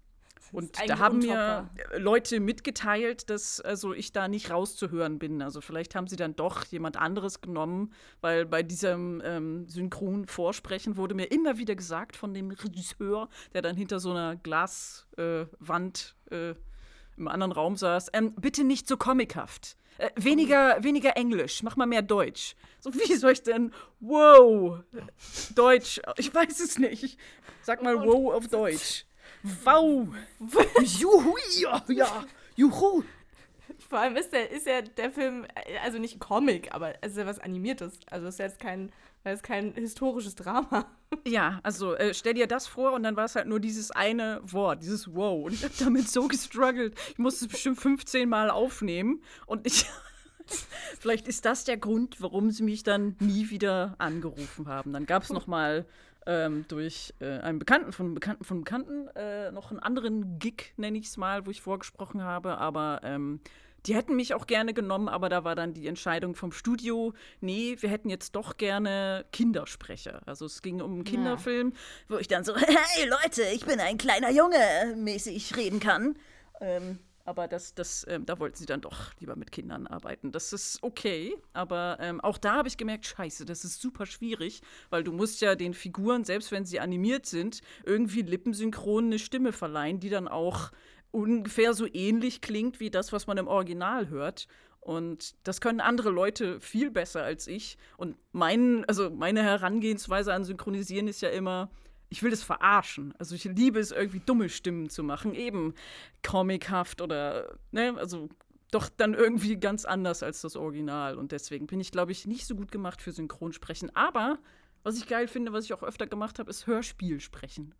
Und 0.51 0.77
da 0.87 0.99
haben 0.99 1.19
mir 1.19 1.69
Leute 1.97 2.39
mitgeteilt, 2.39 3.29
dass 3.29 3.59
also 3.61 3.93
ich 3.93 4.11
da 4.11 4.27
nicht 4.27 4.51
rauszuhören 4.51 5.19
bin. 5.19 5.41
Also 5.41 5.61
vielleicht 5.61 5.95
haben 5.95 6.07
sie 6.07 6.15
dann 6.15 6.35
doch 6.35 6.65
jemand 6.65 6.97
anderes 6.97 7.41
genommen, 7.41 7.93
weil 8.21 8.45
bei 8.45 8.63
diesem 8.63 9.21
ähm, 9.23 9.67
synchron 9.67 10.27
Vorsprechen 10.27 10.97
wurde 10.97 11.15
mir 11.15 11.25
immer 11.25 11.57
wieder 11.57 11.75
gesagt 11.75 12.15
von 12.15 12.33
dem 12.33 12.51
Regisseur, 12.51 13.29
der 13.53 13.61
dann 13.61 13.75
hinter 13.75 13.99
so 13.99 14.11
einer 14.11 14.35
Glaswand 14.35 16.15
äh, 16.29 16.51
äh, 16.51 16.55
im 17.17 17.27
anderen 17.27 17.51
Raum 17.51 17.75
saß, 17.75 18.09
ähm, 18.13 18.33
bitte 18.35 18.63
nicht 18.63 18.87
so 18.87 18.97
comichaft. 18.97 19.77
Äh, 19.97 20.09
weniger, 20.15 20.83
weniger 20.83 21.15
Englisch, 21.15 21.61
mach 21.61 21.75
mal 21.75 21.85
mehr 21.85 22.01
Deutsch. 22.01 22.55
So, 22.79 22.93
wie 22.93 23.15
soll 23.15 23.33
ich 23.33 23.43
denn 23.43 23.71
wow, 23.99 24.79
Deutsch, 25.55 26.01
ich 26.17 26.33
weiß 26.33 26.59
es 26.59 26.79
nicht. 26.79 27.17
Sag 27.61 27.83
mal 27.83 28.03
wow 28.03 28.33
auf 28.33 28.47
Deutsch. 28.47 29.05
Wow! 29.43 30.07
Juhu! 30.81 31.35
Ja, 31.59 31.83
ja! 31.89 32.25
Juhu! 32.55 33.03
Vor 33.89 33.99
allem 33.99 34.15
ist 34.15 34.31
der, 34.31 34.49
ist 34.49 34.65
ja 34.65 34.81
der 34.81 35.11
Film, 35.11 35.45
also 35.83 35.99
nicht 35.99 36.19
Comic, 36.19 36.73
aber 36.73 36.95
es 37.01 37.11
ist 37.11 37.17
ja 37.17 37.25
was 37.25 37.39
Animiertes. 37.39 37.99
Also 38.09 38.27
es 38.27 38.35
ist 38.35 38.39
jetzt 38.39 38.59
kein, 38.59 38.91
es 39.23 39.35
ist 39.35 39.43
kein 39.43 39.73
historisches 39.73 40.35
Drama. 40.35 40.85
Ja, 41.25 41.59
also 41.61 41.93
äh, 41.95 42.13
stell 42.13 42.33
dir 42.33 42.47
das 42.47 42.67
vor 42.67 42.93
und 42.93 43.03
dann 43.03 43.15
war 43.15 43.25
es 43.25 43.35
halt 43.35 43.47
nur 43.47 43.59
dieses 43.59 43.91
eine 43.91 44.39
Wort, 44.43 44.81
dieses 44.81 45.13
Wow. 45.13 45.45
Und 45.45 45.53
ich 45.53 45.63
habe 45.63 45.73
damit 45.79 46.09
so 46.09 46.27
gestruggelt. 46.27 46.95
Ich 47.11 47.19
musste 47.19 47.45
es 47.45 47.51
bestimmt 47.51 47.79
15 47.79 48.27
Mal 48.27 48.49
aufnehmen 48.49 49.21
und 49.45 49.67
ich. 49.67 49.85
Vielleicht 50.99 51.27
ist 51.27 51.45
das 51.45 51.63
der 51.63 51.77
Grund, 51.77 52.19
warum 52.19 52.51
sie 52.51 52.63
mich 52.63 52.83
dann 52.83 53.15
nie 53.19 53.49
wieder 53.49 53.95
angerufen 53.97 54.67
haben. 54.67 54.91
Dann 54.91 55.05
gab 55.05 55.23
es 55.23 55.29
noch 55.29 55.47
mal 55.47 55.85
ähm, 56.25 56.65
durch 56.67 57.13
äh, 57.19 57.39
einen 57.39 57.59
Bekannten 57.59 57.91
von 57.91 58.13
Bekannten 58.13 58.43
von 58.43 58.59
Bekannten 58.59 59.07
äh, 59.15 59.51
noch 59.51 59.71
einen 59.71 59.79
anderen 59.79 60.39
Gig, 60.39 60.73
nenne 60.77 60.97
ich 60.97 61.07
es 61.07 61.17
mal, 61.17 61.45
wo 61.45 61.51
ich 61.51 61.61
vorgesprochen 61.61 62.23
habe. 62.23 62.57
Aber 62.57 63.01
ähm, 63.03 63.41
die 63.85 63.95
hätten 63.95 64.15
mich 64.15 64.33
auch 64.33 64.47
gerne 64.47 64.73
genommen, 64.73 65.09
aber 65.09 65.29
da 65.29 65.43
war 65.43 65.55
dann 65.55 65.73
die 65.73 65.87
Entscheidung 65.87 66.35
vom 66.35 66.51
Studio, 66.51 67.13
nee, 67.41 67.75
wir 67.79 67.89
hätten 67.89 68.09
jetzt 68.09 68.35
doch 68.35 68.57
gerne 68.57 69.25
Kindersprecher. 69.31 70.21
Also 70.25 70.45
es 70.45 70.61
ging 70.61 70.81
um 70.81 70.93
einen 70.93 71.03
Kinderfilm, 71.03 71.71
ja. 71.71 72.15
wo 72.15 72.17
ich 72.17 72.27
dann 72.27 72.43
so, 72.43 72.55
hey 72.57 73.09
Leute, 73.09 73.43
ich 73.53 73.65
bin 73.65 73.79
ein 73.79 73.97
kleiner 73.97 74.31
Junge, 74.31 74.95
mäßig 74.95 75.57
reden 75.57 75.79
kann. 75.79 76.17
Ähm, 76.61 76.99
aber 77.25 77.47
das, 77.47 77.73
das, 77.73 78.05
ähm, 78.09 78.25
da 78.25 78.39
wollten 78.39 78.57
sie 78.57 78.65
dann 78.65 78.81
doch 78.81 79.13
lieber 79.19 79.35
mit 79.35 79.51
Kindern 79.51 79.87
arbeiten. 79.87 80.31
Das 80.31 80.51
ist 80.51 80.79
okay, 80.81 81.35
aber 81.53 81.97
ähm, 81.99 82.19
auch 82.21 82.37
da 82.37 82.55
habe 82.55 82.67
ich 82.67 82.77
gemerkt, 82.77 83.05
scheiße, 83.05 83.45
das 83.45 83.63
ist 83.63 83.81
super 83.81 84.05
schwierig, 84.05 84.61
weil 84.89 85.03
du 85.03 85.13
musst 85.13 85.41
ja 85.41 85.55
den 85.55 85.73
Figuren, 85.73 86.25
selbst 86.25 86.51
wenn 86.51 86.65
sie 86.65 86.79
animiert 86.79 87.25
sind, 87.25 87.61
irgendwie 87.85 88.21
lippensynchron 88.21 89.05
eine 89.05 89.19
Stimme 89.19 89.53
verleihen, 89.53 89.99
die 89.99 90.09
dann 90.09 90.27
auch 90.27 90.71
ungefähr 91.11 91.73
so 91.73 91.87
ähnlich 91.91 92.41
klingt 92.41 92.79
wie 92.79 92.89
das, 92.89 93.13
was 93.13 93.27
man 93.27 93.37
im 93.37 93.47
Original 93.47 94.09
hört. 94.09 94.47
Und 94.81 95.35
das 95.43 95.61
können 95.61 95.79
andere 95.79 96.09
Leute 96.09 96.59
viel 96.59 96.91
besser 96.91 97.23
als 97.23 97.47
ich. 97.47 97.77
Und 97.95 98.17
mein, 98.33 98.83
also 98.85 99.09
meine 99.09 99.41
Herangehensweise 99.41 100.33
an 100.33 100.43
Synchronisieren 100.43 101.07
ist 101.07 101.21
ja 101.21 101.29
immer, 101.29 101.69
ich 102.13 102.21
will 102.21 102.29
das 102.29 102.43
verarschen. 102.43 103.11
Also 103.17 103.33
ich 103.33 103.45
liebe 103.45 103.79
es, 103.79 103.89
irgendwie 103.89 104.19
dumme 104.19 104.47
Stimmen 104.47 104.87
zu 104.87 105.01
machen, 105.01 105.33
eben 105.33 105.73
comichaft 106.21 107.01
oder, 107.01 107.57
ne, 107.71 107.95
also 107.97 108.29
doch 108.69 108.87
dann 108.87 109.15
irgendwie 109.15 109.57
ganz 109.57 109.83
anders 109.83 110.21
als 110.21 110.41
das 110.41 110.55
Original. 110.55 111.17
Und 111.17 111.31
deswegen 111.31 111.65
bin 111.65 111.79
ich, 111.79 111.91
glaube 111.91 112.11
ich, 112.11 112.27
nicht 112.27 112.45
so 112.45 112.55
gut 112.55 112.71
gemacht 112.71 113.01
für 113.01 113.11
Synchronsprechen. 113.11 113.95
Aber 113.95 114.37
was 114.83 114.97
ich 114.97 115.07
geil 115.07 115.27
finde, 115.27 115.53
was 115.53 115.65
ich 115.65 115.73
auch 115.73 115.81
öfter 115.81 116.05
gemacht 116.05 116.37
habe, 116.37 116.51
ist 116.51 116.67
Hörspiel 116.67 117.19
sprechen. 117.19 117.73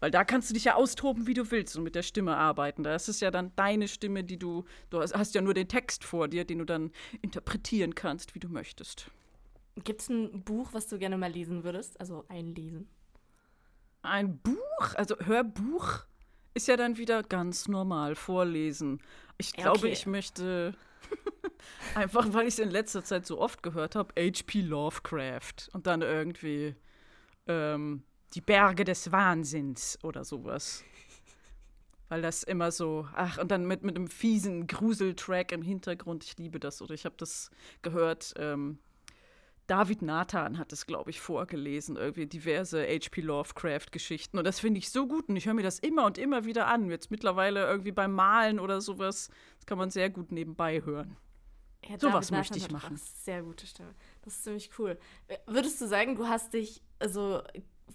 Weil 0.00 0.10
da 0.10 0.24
kannst 0.24 0.50
du 0.50 0.54
dich 0.54 0.64
ja 0.64 0.74
austoben, 0.74 1.28
wie 1.28 1.34
du 1.34 1.48
willst 1.52 1.76
und 1.76 1.84
mit 1.84 1.94
der 1.94 2.02
Stimme 2.02 2.36
arbeiten. 2.36 2.82
Da 2.82 2.92
ist 2.92 3.08
es 3.08 3.20
ja 3.20 3.30
dann 3.30 3.52
deine 3.54 3.86
Stimme, 3.86 4.24
die 4.24 4.36
du, 4.36 4.64
du 4.90 5.00
hast 5.00 5.32
ja 5.36 5.42
nur 5.42 5.54
den 5.54 5.68
Text 5.68 6.02
vor 6.02 6.26
dir, 6.26 6.44
den 6.44 6.58
du 6.58 6.64
dann 6.64 6.90
interpretieren 7.20 7.94
kannst, 7.94 8.34
wie 8.34 8.40
du 8.40 8.48
möchtest. 8.48 9.12
Gibt 9.84 10.00
es 10.00 10.08
ein 10.08 10.42
Buch, 10.42 10.70
was 10.72 10.88
du 10.88 10.98
gerne 10.98 11.18
mal 11.18 11.30
lesen 11.30 11.62
würdest? 11.62 12.00
Also 12.00 12.24
einlesen? 12.28 12.88
Ein 14.02 14.38
Buch, 14.38 14.94
also 14.94 15.16
Hörbuch, 15.18 16.04
ist 16.54 16.68
ja 16.68 16.76
dann 16.76 16.98
wieder 16.98 17.22
ganz 17.22 17.68
normal 17.68 18.14
vorlesen. 18.14 19.00
Ich 19.38 19.52
glaube, 19.52 19.78
okay. 19.78 19.92
ich 19.92 20.06
möchte 20.06 20.74
einfach, 21.94 22.32
weil 22.32 22.42
ich 22.46 22.54
es 22.54 22.58
in 22.58 22.70
letzter 22.70 23.04
Zeit 23.04 23.26
so 23.26 23.40
oft 23.40 23.62
gehört 23.62 23.94
habe, 23.94 24.12
H.P. 24.18 24.60
Lovecraft 24.60 25.70
und 25.72 25.86
dann 25.86 26.02
irgendwie 26.02 26.74
ähm, 27.46 28.02
die 28.34 28.40
Berge 28.40 28.84
des 28.84 29.12
Wahnsinns 29.12 29.98
oder 30.02 30.24
sowas. 30.24 30.84
Weil 32.08 32.20
das 32.20 32.42
immer 32.42 32.70
so, 32.70 33.08
ach, 33.14 33.38
und 33.38 33.50
dann 33.50 33.64
mit, 33.66 33.82
mit 33.82 33.96
einem 33.96 34.08
fiesen 34.08 34.66
Gruseltrack 34.66 35.52
im 35.52 35.62
Hintergrund, 35.62 36.24
ich 36.24 36.36
liebe 36.36 36.60
das. 36.60 36.82
Oder 36.82 36.92
ich 36.92 37.06
habe 37.06 37.14
das 37.16 37.50
gehört, 37.80 38.34
ähm, 38.36 38.78
David 39.72 40.02
Nathan 40.02 40.58
hat 40.58 40.70
es, 40.74 40.84
glaube 40.84 41.08
ich, 41.08 41.22
vorgelesen, 41.22 41.96
irgendwie 41.96 42.26
diverse 42.26 42.82
H.P. 42.82 43.22
Lovecraft-Geschichten. 43.22 44.36
Und 44.36 44.46
das 44.46 44.60
finde 44.60 44.76
ich 44.76 44.90
so 44.90 45.06
gut 45.06 45.30
und 45.30 45.36
ich 45.36 45.46
höre 45.46 45.54
mir 45.54 45.62
das 45.62 45.78
immer 45.78 46.04
und 46.04 46.18
immer 46.18 46.44
wieder 46.44 46.66
an. 46.66 46.90
Jetzt 46.90 47.10
mittlerweile 47.10 47.64
irgendwie 47.64 47.90
beim 47.90 48.12
Malen 48.12 48.60
oder 48.60 48.82
sowas. 48.82 49.30
Das 49.56 49.64
kann 49.64 49.78
man 49.78 49.88
sehr 49.88 50.10
gut 50.10 50.30
nebenbei 50.30 50.82
hören. 50.84 51.16
Ja, 51.88 51.98
Sowas 51.98 52.30
möchte 52.30 52.58
ich 52.58 52.70
machen. 52.70 52.98
Sehr 52.98 53.42
gute 53.42 53.66
Stimme. 53.66 53.94
Das 54.20 54.34
ist 54.34 54.44
ziemlich 54.44 54.70
cool. 54.78 54.98
Äh, 55.28 55.38
Würdest 55.46 55.80
du 55.80 55.86
sagen, 55.86 56.16
du 56.16 56.28
hast 56.28 56.52
dich 56.52 56.82
also 56.98 57.40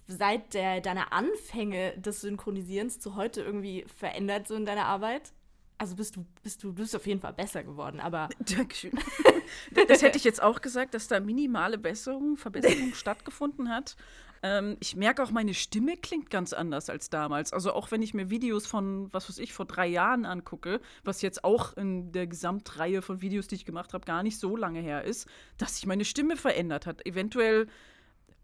seit 0.07 0.55
der, 0.55 0.81
deiner 0.81 1.13
Anfänge 1.13 1.95
des 1.99 2.21
Synchronisierens 2.21 2.99
zu 2.99 3.15
heute 3.15 3.41
irgendwie 3.41 3.85
verändert 3.85 4.47
so 4.47 4.55
in 4.55 4.65
deiner 4.65 4.85
Arbeit? 4.85 5.31
Also 5.77 5.95
bist 5.95 6.15
du, 6.15 6.25
bist 6.41 6.63
du, 6.63 6.69
du 6.69 6.81
bist 6.81 6.95
auf 6.95 7.05
jeden 7.05 7.19
Fall 7.19 7.33
besser 7.33 7.63
geworden, 7.63 7.99
aber 7.99 8.29
Dankeschön. 8.39 8.97
Das 9.87 10.01
hätte 10.01 10.17
ich 10.17 10.23
jetzt 10.23 10.41
auch 10.41 10.61
gesagt, 10.61 10.93
dass 10.93 11.07
da 11.07 11.19
minimale 11.19 11.77
Besserung, 11.77 12.37
Verbesserung 12.37 12.93
stattgefunden 12.95 13.69
hat. 13.69 13.95
Ähm, 14.43 14.77
ich 14.79 14.95
merke 14.95 15.23
auch, 15.23 15.31
meine 15.31 15.53
Stimme 15.53 15.97
klingt 15.97 16.29
ganz 16.29 16.53
anders 16.53 16.89
als 16.89 17.09
damals. 17.09 17.53
Also 17.53 17.73
auch 17.73 17.91
wenn 17.91 18.01
ich 18.01 18.13
mir 18.13 18.29
Videos 18.29 18.65
von, 18.65 19.11
was 19.13 19.29
weiß 19.29 19.37
ich, 19.39 19.53
vor 19.53 19.65
drei 19.65 19.87
Jahren 19.87 20.25
angucke, 20.25 20.81
was 21.03 21.21
jetzt 21.21 21.43
auch 21.43 21.75
in 21.77 22.11
der 22.11 22.27
Gesamtreihe 22.27 23.01
von 23.01 23.21
Videos, 23.21 23.47
die 23.47 23.55
ich 23.55 23.65
gemacht 23.65 23.93
habe, 23.93 24.05
gar 24.05 24.23
nicht 24.23 24.39
so 24.39 24.55
lange 24.55 24.79
her 24.79 25.03
ist, 25.03 25.27
dass 25.57 25.75
sich 25.75 25.85
meine 25.85 26.05
Stimme 26.05 26.37
verändert 26.37 26.85
hat. 26.85 27.05
Eventuell 27.05 27.67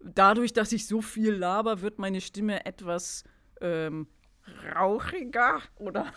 dadurch, 0.00 0.52
dass 0.52 0.72
ich 0.72 0.86
so 0.86 1.00
viel 1.00 1.32
laber, 1.32 1.80
wird 1.80 1.98
meine 1.98 2.20
Stimme 2.20 2.66
etwas 2.66 3.24
ähm, 3.60 4.06
rauchiger 4.74 5.62
oder 5.76 6.12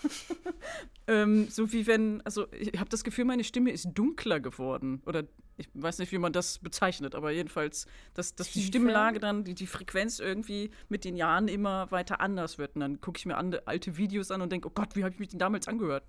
ähm, 1.07 1.48
so 1.50 1.72
wie 1.72 1.88
wenn, 1.88 2.22
also 2.22 2.48
ich 2.51 2.77
habe 2.79 2.89
das 2.89 3.03
Gefühl, 3.03 3.25
meine 3.25 3.43
Stimme 3.43 3.72
ist 3.72 3.89
dunkler 3.93 4.39
geworden. 4.39 5.01
Oder 5.05 5.24
ich 5.57 5.69
weiß 5.74 6.00
nicht, 6.00 6.12
wie 6.12 6.17
man 6.17 6.34
das 6.34 6.60
bezeichnet, 6.60 7.15
aber 7.15 7.31
jedenfalls, 7.31 7.88
dass, 8.13 8.36
dass 8.36 8.51
die? 8.51 8.62
Stimmlage 8.62 9.19
dann, 9.19 9.43
die, 9.43 9.55
die 9.55 9.67
Frequenz 9.67 10.19
irgendwie 10.19 10.72
mit 10.89 11.03
den 11.03 11.15
Jahren 11.15 11.48
immer 11.48 11.89
weiter 11.91 12.22
anders 12.22 12.57
wird. 12.57 12.75
Und 12.75 12.81
dann 12.81 13.01
gucke 13.01 13.17
ich 13.17 13.25
mir 13.25 13.38
an, 13.38 13.55
alte 13.65 13.98
Videos 13.98 14.31
an 14.31 14.41
und 14.41 14.51
denke, 14.51 14.67
oh 14.67 14.72
Gott, 14.74 14.96
wie 14.96 15.03
habe 15.03 15.13
ich 15.13 15.19
mich 15.19 15.29
denn 15.29 15.39
damals 15.39 15.67
angehört? 15.67 16.03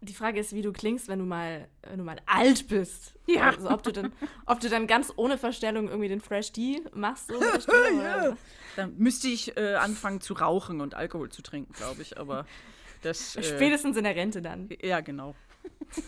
Die 0.00 0.14
Frage 0.14 0.38
ist, 0.38 0.52
wie 0.54 0.62
du 0.62 0.72
klingst, 0.72 1.08
wenn 1.08 1.18
du 1.18 1.24
mal, 1.24 1.68
wenn 1.82 1.98
du 1.98 2.04
mal 2.04 2.18
alt 2.26 2.68
bist. 2.68 3.14
Ja. 3.26 3.50
Also 3.50 3.70
ob 3.70 3.82
du 3.82 3.92
dann, 3.92 4.12
ob 4.46 4.60
du 4.60 4.68
dann 4.68 4.86
ganz 4.86 5.12
ohne 5.16 5.38
Verstellung 5.38 5.88
irgendwie 5.88 6.08
den 6.08 6.20
Fresh 6.20 6.52
Tea 6.52 6.82
machst. 6.94 7.28
So 7.28 7.34
oder? 7.98 8.36
Dann 8.76 8.96
müsste 8.96 9.28
ich 9.28 9.56
äh, 9.56 9.74
anfangen 9.74 10.20
zu 10.20 10.34
rauchen 10.34 10.80
und 10.80 10.94
Alkohol 10.94 11.30
zu 11.30 11.42
trinken, 11.42 11.72
glaube 11.72 12.02
ich. 12.02 12.18
Aber 12.18 12.46
das. 13.02 13.36
Äh, 13.36 13.42
Spätestens 13.42 13.96
in 13.96 14.04
der 14.04 14.14
Rente 14.14 14.40
dann. 14.40 14.68
Ja, 14.80 15.00
genau. 15.00 15.34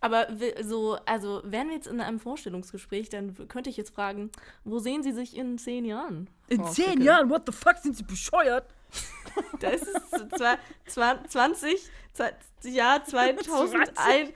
Aber 0.00 0.28
so, 0.62 0.98
also 1.06 1.40
wären 1.44 1.68
wir 1.68 1.74
jetzt 1.74 1.86
in 1.86 2.00
einem 2.00 2.20
Vorstellungsgespräch, 2.20 3.08
dann 3.08 3.34
könnte 3.48 3.70
ich 3.70 3.76
jetzt 3.76 3.94
fragen, 3.94 4.30
wo 4.62 4.78
sehen 4.78 5.02
Sie 5.02 5.12
sich 5.12 5.36
in 5.36 5.56
zehn 5.58 5.84
Jahren? 5.84 6.28
In 6.48 6.60
Frau 6.60 6.70
zehn? 6.70 7.00
Jahren, 7.00 7.30
what 7.30 7.42
the 7.46 7.52
fuck, 7.52 7.78
sind 7.78 7.96
Sie 7.96 8.04
bescheuert? 8.04 8.66
Da 9.60 9.68
ist 9.68 9.86
es 9.86 10.10
z- 10.10 10.34
zwar- 10.36 10.58
zwar 10.86 11.24
20, 11.28 11.78
zwei- 12.14 12.32
Jahr 12.64 13.04
2031, 13.04 14.34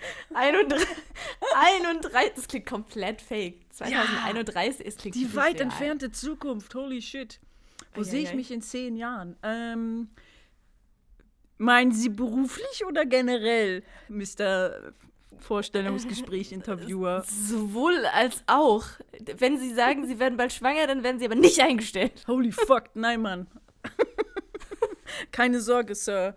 31, 1.55 2.33
das 2.37 2.47
klingt 2.49 2.67
komplett 2.67 3.21
fake. 3.23 3.61
2031, 3.73 4.87
es 4.87 4.97
klingt 4.97 5.14
Die 5.17 5.35
weit 5.35 5.55
real. 5.57 5.62
entfernte 5.64 6.12
Zukunft, 6.12 6.75
holy 6.75 7.00
shit. 7.02 7.40
Wo 7.95 8.02
sehe 8.02 8.23
ich 8.23 8.35
mich 8.35 8.50
in 8.50 8.62
zehn 8.62 8.97
Jahren? 8.97 9.37
Ähm, 9.43 10.11
meinen 11.59 11.93
Sie 11.93 12.09
beruflich 12.11 12.85
oder 12.87 13.05
generell, 13.07 13.83
Mr. 14.09 14.93
Vorstellungsgespräch-Interviewer? 15.38 17.25
Sowohl 17.26 18.05
als 18.07 18.43
auch. 18.47 18.85
Wenn 19.38 19.59
Sie 19.59 19.73
sagen, 19.75 20.07
Sie 20.07 20.19
werden 20.19 20.37
bald 20.37 20.52
schwanger, 20.52 20.87
dann 20.87 21.02
werden 21.02 21.19
Sie 21.19 21.25
aber 21.25 21.35
nicht 21.35 21.61
eingestellt. 21.61 22.25
Holy 22.29 22.52
fuck, 22.52 22.90
nein, 22.95 23.23
Mann. 23.23 23.47
Keine 25.33 25.61
Sorge, 25.61 25.95
Sir. 25.95 26.35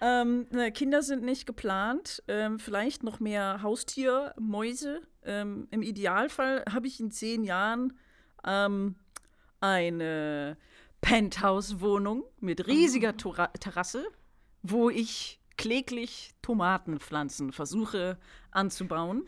Ähm, 0.00 0.46
ne, 0.50 0.72
Kinder 0.72 1.02
sind 1.02 1.22
nicht 1.22 1.46
geplant. 1.46 2.22
Ähm, 2.28 2.58
vielleicht 2.58 3.02
noch 3.02 3.20
mehr 3.20 3.62
Haustier, 3.62 4.34
Mäuse. 4.38 5.02
Ähm, 5.24 5.68
Im 5.70 5.82
Idealfall 5.82 6.64
habe 6.70 6.86
ich 6.86 7.00
in 7.00 7.10
zehn 7.10 7.44
Jahren 7.44 7.98
ähm, 8.44 8.96
eine 9.60 10.56
Penthouse-Wohnung 11.00 12.24
mit 12.40 12.66
riesiger 12.66 13.16
Tora 13.16 13.48
Terrasse, 13.48 14.04
wo 14.62 14.90
ich 14.90 15.40
kläglich 15.56 16.34
Tomatenpflanzen 16.42 17.52
versuche 17.52 18.18
anzubauen. 18.50 19.24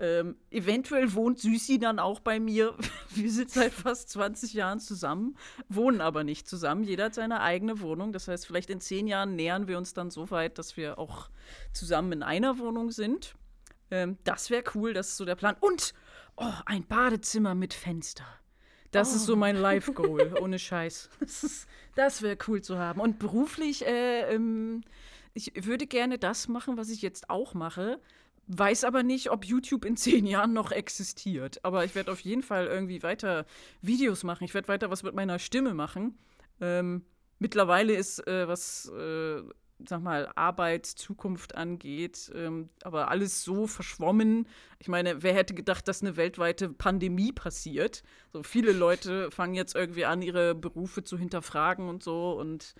Ähm, 0.00 0.36
eventuell 0.50 1.12
wohnt 1.14 1.40
Süßi 1.40 1.78
dann 1.78 1.98
auch 1.98 2.20
bei 2.20 2.38
mir. 2.38 2.74
Wir 3.14 3.30
sind 3.30 3.50
seit 3.50 3.72
fast 3.72 4.10
20 4.10 4.54
Jahren 4.54 4.78
zusammen, 4.78 5.36
wohnen 5.68 6.00
aber 6.00 6.22
nicht 6.22 6.48
zusammen. 6.48 6.84
Jeder 6.84 7.06
hat 7.06 7.14
seine 7.14 7.40
eigene 7.40 7.80
Wohnung. 7.80 8.12
Das 8.12 8.28
heißt, 8.28 8.46
vielleicht 8.46 8.70
in 8.70 8.80
zehn 8.80 9.08
Jahren 9.08 9.34
nähern 9.34 9.66
wir 9.66 9.76
uns 9.76 9.94
dann 9.94 10.10
so 10.10 10.30
weit, 10.30 10.58
dass 10.58 10.76
wir 10.76 10.98
auch 10.98 11.30
zusammen 11.72 12.12
in 12.12 12.22
einer 12.22 12.58
Wohnung 12.58 12.92
sind. 12.92 13.34
Ähm, 13.90 14.18
das 14.24 14.50
wäre 14.50 14.62
cool, 14.74 14.92
das 14.92 15.08
ist 15.08 15.16
so 15.16 15.24
der 15.24 15.34
Plan. 15.34 15.56
Und 15.58 15.94
oh, 16.36 16.52
ein 16.66 16.86
Badezimmer 16.86 17.54
mit 17.54 17.74
Fenster. 17.74 18.26
Das 18.90 19.14
ist 19.14 19.26
so 19.26 19.36
mein 19.36 19.56
Life-Goal, 19.60 20.38
ohne 20.40 20.58
Scheiß. 20.58 21.10
Das, 21.20 21.66
das 21.94 22.22
wäre 22.22 22.38
cool 22.46 22.62
zu 22.62 22.78
haben. 22.78 23.00
Und 23.00 23.18
beruflich, 23.18 23.84
äh, 23.84 24.32
ähm, 24.34 24.82
ich 25.34 25.52
würde 25.66 25.86
gerne 25.86 26.18
das 26.18 26.48
machen, 26.48 26.76
was 26.76 26.88
ich 26.88 27.02
jetzt 27.02 27.28
auch 27.30 27.54
mache. 27.54 28.00
Weiß 28.48 28.84
aber 28.84 29.02
nicht, 29.02 29.30
ob 29.30 29.44
YouTube 29.44 29.84
in 29.84 29.96
zehn 29.98 30.26
Jahren 30.26 30.52
noch 30.52 30.72
existiert. 30.72 31.64
Aber 31.64 31.84
ich 31.84 31.94
werde 31.94 32.10
auf 32.10 32.20
jeden 32.20 32.42
Fall 32.42 32.66
irgendwie 32.66 33.02
weiter 33.02 33.46
Videos 33.82 34.24
machen. 34.24 34.44
Ich 34.44 34.54
werde 34.54 34.68
weiter 34.68 34.90
was 34.90 35.02
mit 35.02 35.14
meiner 35.14 35.38
Stimme 35.38 35.74
machen. 35.74 36.18
Ähm, 36.60 37.04
mittlerweile 37.38 37.94
ist, 37.94 38.26
äh, 38.26 38.48
was, 38.48 38.88
äh, 38.88 39.42
sag 39.86 40.02
mal, 40.02 40.32
Arbeit, 40.34 40.86
Zukunft 40.86 41.54
angeht, 41.56 42.32
ähm, 42.34 42.70
aber 42.82 43.10
alles 43.10 43.44
so 43.44 43.66
verschwommen. 43.66 44.48
Ich 44.78 44.88
meine, 44.88 45.22
wer 45.22 45.34
hätte 45.34 45.54
gedacht, 45.54 45.86
dass 45.86 46.00
eine 46.02 46.16
weltweite 46.16 46.70
Pandemie 46.70 47.32
passiert? 47.32 48.02
So 48.32 48.42
viele 48.42 48.72
Leute 48.72 49.30
fangen 49.30 49.54
jetzt 49.54 49.76
irgendwie 49.76 50.06
an, 50.06 50.22
ihre 50.22 50.54
Berufe 50.54 51.04
zu 51.04 51.18
hinterfragen 51.18 51.88
und 51.88 52.02
so. 52.02 52.32
Und 52.32 52.74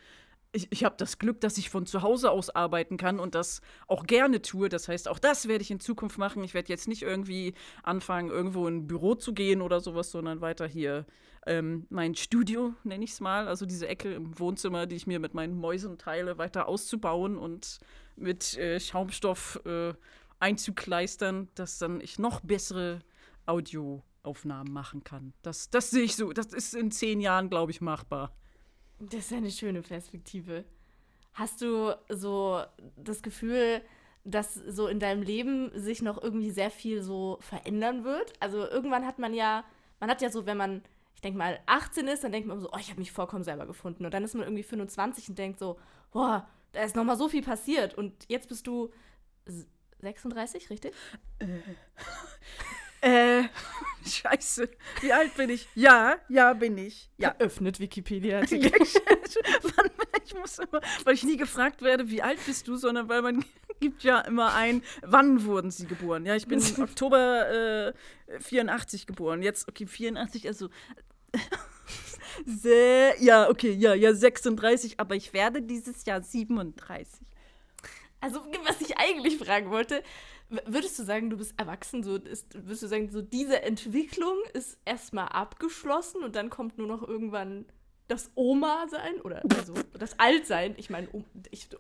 ich, 0.53 0.69
ich 0.71 0.85
habe 0.85 0.97
das 0.97 1.19
Glück, 1.19 1.41
dass 1.41 1.59
ich 1.59 1.71
von 1.71 1.87
zu 1.87 2.03
Hause 2.03 2.31
aus 2.31 2.51
arbeiten 2.51 2.97
kann 2.97 3.21
und 3.21 3.35
das 3.35 3.61
auch 3.87 4.07
gerne 4.07 4.41
tue. 4.41 4.69
Das 4.69 4.89
heißt, 4.89 5.09
auch 5.09 5.19
das 5.19 5.49
werde 5.49 5.63
ich 5.63 5.71
in 5.71 5.81
Zukunft 5.81 6.19
machen. 6.19 6.43
Ich 6.43 6.55
werde 6.55 6.69
jetzt 6.69 6.89
nicht 6.89 7.03
irgendwie 7.03 7.55
anfangen, 7.83 8.31
irgendwo 8.31 8.67
in 8.67 8.79
ein 8.79 8.87
Büro 8.87 9.15
zu 9.15 9.35
gehen 9.35 9.61
oder 9.61 9.81
sowas, 9.81 10.11
sondern 10.11 10.41
weiter 10.41 10.67
hier 10.67 11.07
ähm, 11.47 11.87
mein 11.91 12.15
Studio, 12.15 12.75
nenne 12.85 13.05
ich 13.05 13.13
es 13.13 13.21
mal, 13.21 13.49
also 13.49 13.67
diese 13.67 13.89
Ecke 13.89 14.13
im 14.13 14.39
Wohnzimmer, 14.39 14.87
die 14.87 14.97
ich 14.97 15.07
mir 15.07 15.19
mit 15.19 15.35
meinen 15.35 15.57
Mäusen 15.57 15.99
teile, 15.99 16.39
weiter 16.39 16.69
auszubauen 16.69 17.37
und 17.39 17.79
mit 18.17 18.57
äh, 18.59 18.81
Schaumstoff 18.81 19.61
äh, 19.65 19.95
einzukleistern, 20.41 21.49
dass 21.55 21.79
dann 21.79 22.01
ich 22.01 22.19
noch 22.19 22.41
bessere 22.41 23.01
Audioaufnahmen 23.47 24.73
machen 24.73 25.05
kann. 25.05 25.33
Das, 25.43 25.71
das 25.71 25.91
sehe 25.91 26.03
ich 26.03 26.17
so. 26.17 26.33
Das 26.33 26.53
ist 26.53 26.75
in 26.75 26.91
zehn 26.91 27.21
Jahren, 27.21 27.51
glaube 27.51 27.73
ich, 27.73 27.81
machbar. 27.81 28.35
Das 28.99 29.27
ist 29.27 29.33
eine 29.33 29.51
schöne 29.51 29.83
Perspektive. 29.83 30.65
Hast 31.35 31.63
du 31.63 31.95
so 32.09 32.63
das 32.97 33.23
Gefühl, 33.23 33.81
dass 34.25 34.55
so 34.55 34.89
in 34.89 34.99
deinem 35.01 35.23
Leben 35.23 35.71
sich 35.79 36.03
noch 36.03 36.21
irgendwie 36.23 36.51
sehr 36.51 36.71
viel 36.71 37.03
so 37.03 37.39
verändern 37.41 38.05
wird? 38.05 38.33
Also 38.41 38.67
irgendwann 38.69 39.07
hat 39.07 39.19
man 39.19 39.35
ja, 39.35 39.65
man 40.01 40.11
hat 40.11 40.21
ja 40.21 40.31
so, 40.31 40.47
wenn 40.47 40.57
man, 40.57 40.83
ich 41.15 41.21
denke 41.21 41.39
mal, 41.39 41.61
18 41.67 42.09
ist, 42.09 42.25
dann 42.25 42.33
denkt 42.33 42.49
man 42.49 42.61
so, 42.61 42.71
oh, 42.73 42.77
ich 42.79 42.91
habe 42.91 42.99
mich 42.99 43.13
vollkommen 43.13 43.45
selber 43.45 43.67
gefunden. 43.67 44.05
Und 44.05 44.13
dann 44.13 44.25
ist 44.25 44.35
man 44.35 44.45
irgendwie 44.45 44.63
25 44.65 45.29
und 45.29 45.39
denkt 45.39 45.59
so, 45.59 45.79
boah, 46.11 46.49
da 46.73 46.83
ist 46.83 46.97
noch 46.97 47.05
mal 47.05 47.17
so 47.17 47.29
viel 47.29 47.43
passiert. 47.43 47.95
Und 47.95 48.13
jetzt 48.29 48.49
bist 48.49 48.67
du 48.67 48.91
s- 49.47 49.67
36, 50.01 50.71
richtig? 50.71 50.93
Äh, 51.39 51.47
scheiße. 54.07 54.69
Wie 55.01 55.13
alt 55.13 55.35
bin 55.37 55.51
ich? 55.51 55.69
Ja, 55.75 56.17
ja, 56.29 56.53
bin 56.55 56.79
ich. 56.79 57.11
Ja. 57.19 57.35
Öffnet 57.39 57.81
Wikipedia. 57.81 58.41
Wann- 58.43 59.91
ich 60.25 60.35
muss 60.35 60.59
immer, 60.59 60.81
weil 61.05 61.15
ich 61.15 61.25
nie 61.25 61.37
gefragt 61.37 61.81
werde, 61.83 62.11
wie 62.11 62.23
alt 62.23 62.39
bist 62.45 62.69
du, 62.69 62.77
sondern 62.77 63.09
weil 63.09 63.23
man 63.23 63.45
gibt 63.81 64.03
ja 64.03 64.21
immer 64.21 64.55
ein, 64.55 64.83
wann 65.03 65.45
wurden 65.45 65.71
sie 65.71 65.87
geboren. 65.87 66.27
Ja, 66.27 66.37
ich 66.37 66.47
bin 66.47 66.61
im 66.61 66.83
Oktober 66.83 67.95
äh, 68.29 68.41
84 68.41 69.07
geboren. 69.07 69.43
Jetzt, 69.43 69.69
okay, 69.69 69.87
84, 69.87 70.47
also 70.47 70.69
sehr, 72.47 73.15
ja, 73.21 73.49
okay, 73.49 73.73
ja, 73.73 73.95
ja, 73.95 74.13
36, 74.13 75.01
aber 75.01 75.15
ich 75.17 75.33
werde 75.33 75.63
dieses 75.63 76.05
Jahr 76.05 76.23
37. 76.23 77.21
Also, 78.21 78.41
was 78.65 78.81
ich 78.81 78.99
eigentlich 78.99 79.39
fragen 79.39 79.71
wollte, 79.71 80.03
würdest 80.67 80.99
du 80.99 81.05
sagen, 81.05 81.31
du 81.31 81.37
bist 81.37 81.55
erwachsen? 81.59 82.03
So, 82.03 82.17
ist, 82.17 82.55
würdest 82.55 82.83
du 82.83 82.89
sagen, 82.89 83.11
so 83.11 83.23
diese 83.23 83.63
Entwicklung 83.63 84.37
ist 84.55 84.79
erstmal 84.85 85.29
abgeschlossen 85.29 86.25
und 86.25 86.37
dann 86.37 86.51
kommt 86.51 86.79
nur 86.79 86.87
noch 86.87 87.07
irgendwann 87.07 87.67
das 88.09 88.31
Oma-Sein 88.35 89.21
oder 89.23 89.43
also 89.57 89.75
das 89.99 90.19
Altsein? 90.19 90.75
Ich 90.79 90.91
meine, 90.91 91.09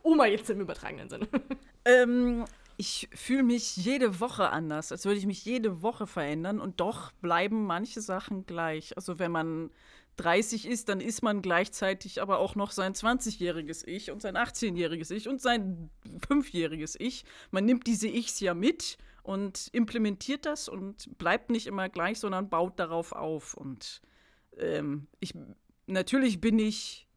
Oma 0.03 0.27
jetzt 0.27 0.51
im 0.51 0.61
übertragenen 0.61 1.09
Sinne. 1.09 1.29
Ähm, 1.85 2.45
ich 2.77 3.09
fühle 3.15 3.43
mich 3.43 3.77
jede 3.77 4.21
Woche 4.21 4.51
anders, 4.51 4.93
als 4.93 5.07
würde 5.07 5.19
ich 5.19 5.25
mich 5.25 5.43
jede 5.45 5.81
Woche 5.81 6.07
verändern 6.07 6.61
und 6.61 6.81
doch 6.81 7.13
bleiben 7.13 7.65
manche 7.65 8.03
Sachen 8.03 8.45
gleich. 8.45 8.95
Also 8.95 9.19
wenn 9.19 9.33
man 9.33 9.71
30 10.19 10.67
ist, 10.67 10.89
dann 10.89 11.01
ist 11.01 11.23
man 11.23 11.43
gleichzeitig 11.43 12.21
aber 12.21 12.39
auch 12.39 12.55
noch 12.55 12.71
sein 12.71 12.95
20-jähriges 12.95 13.87
Ich 13.87 14.11
und 14.11 14.21
sein 14.21 14.37
18-jähriges 14.37 15.11
Ich 15.11 15.29
und 15.29 15.41
sein 15.41 15.91
5-jähriges 16.29 16.97
Ich. 16.99 17.25
Man 17.51 17.65
nimmt 17.65 17.87
diese 17.87 18.09
Ichs 18.09 18.41
ja 18.41 18.55
mit 18.55 18.99
und 19.23 19.69
implementiert 19.73 20.47
das 20.47 20.69
und 20.69 21.19
bleibt 21.19 21.51
nicht 21.51 21.67
immer 21.67 21.89
gleich, 21.89 22.19
sondern 22.19 22.49
baut 22.49 22.79
darauf 22.79 23.13
auf. 23.13 23.55
Und 23.55 24.03
ähm, 24.59 25.07
ich, 25.21 25.35
natürlich 25.87 26.41
bin 26.41 26.59
ich 26.59 27.08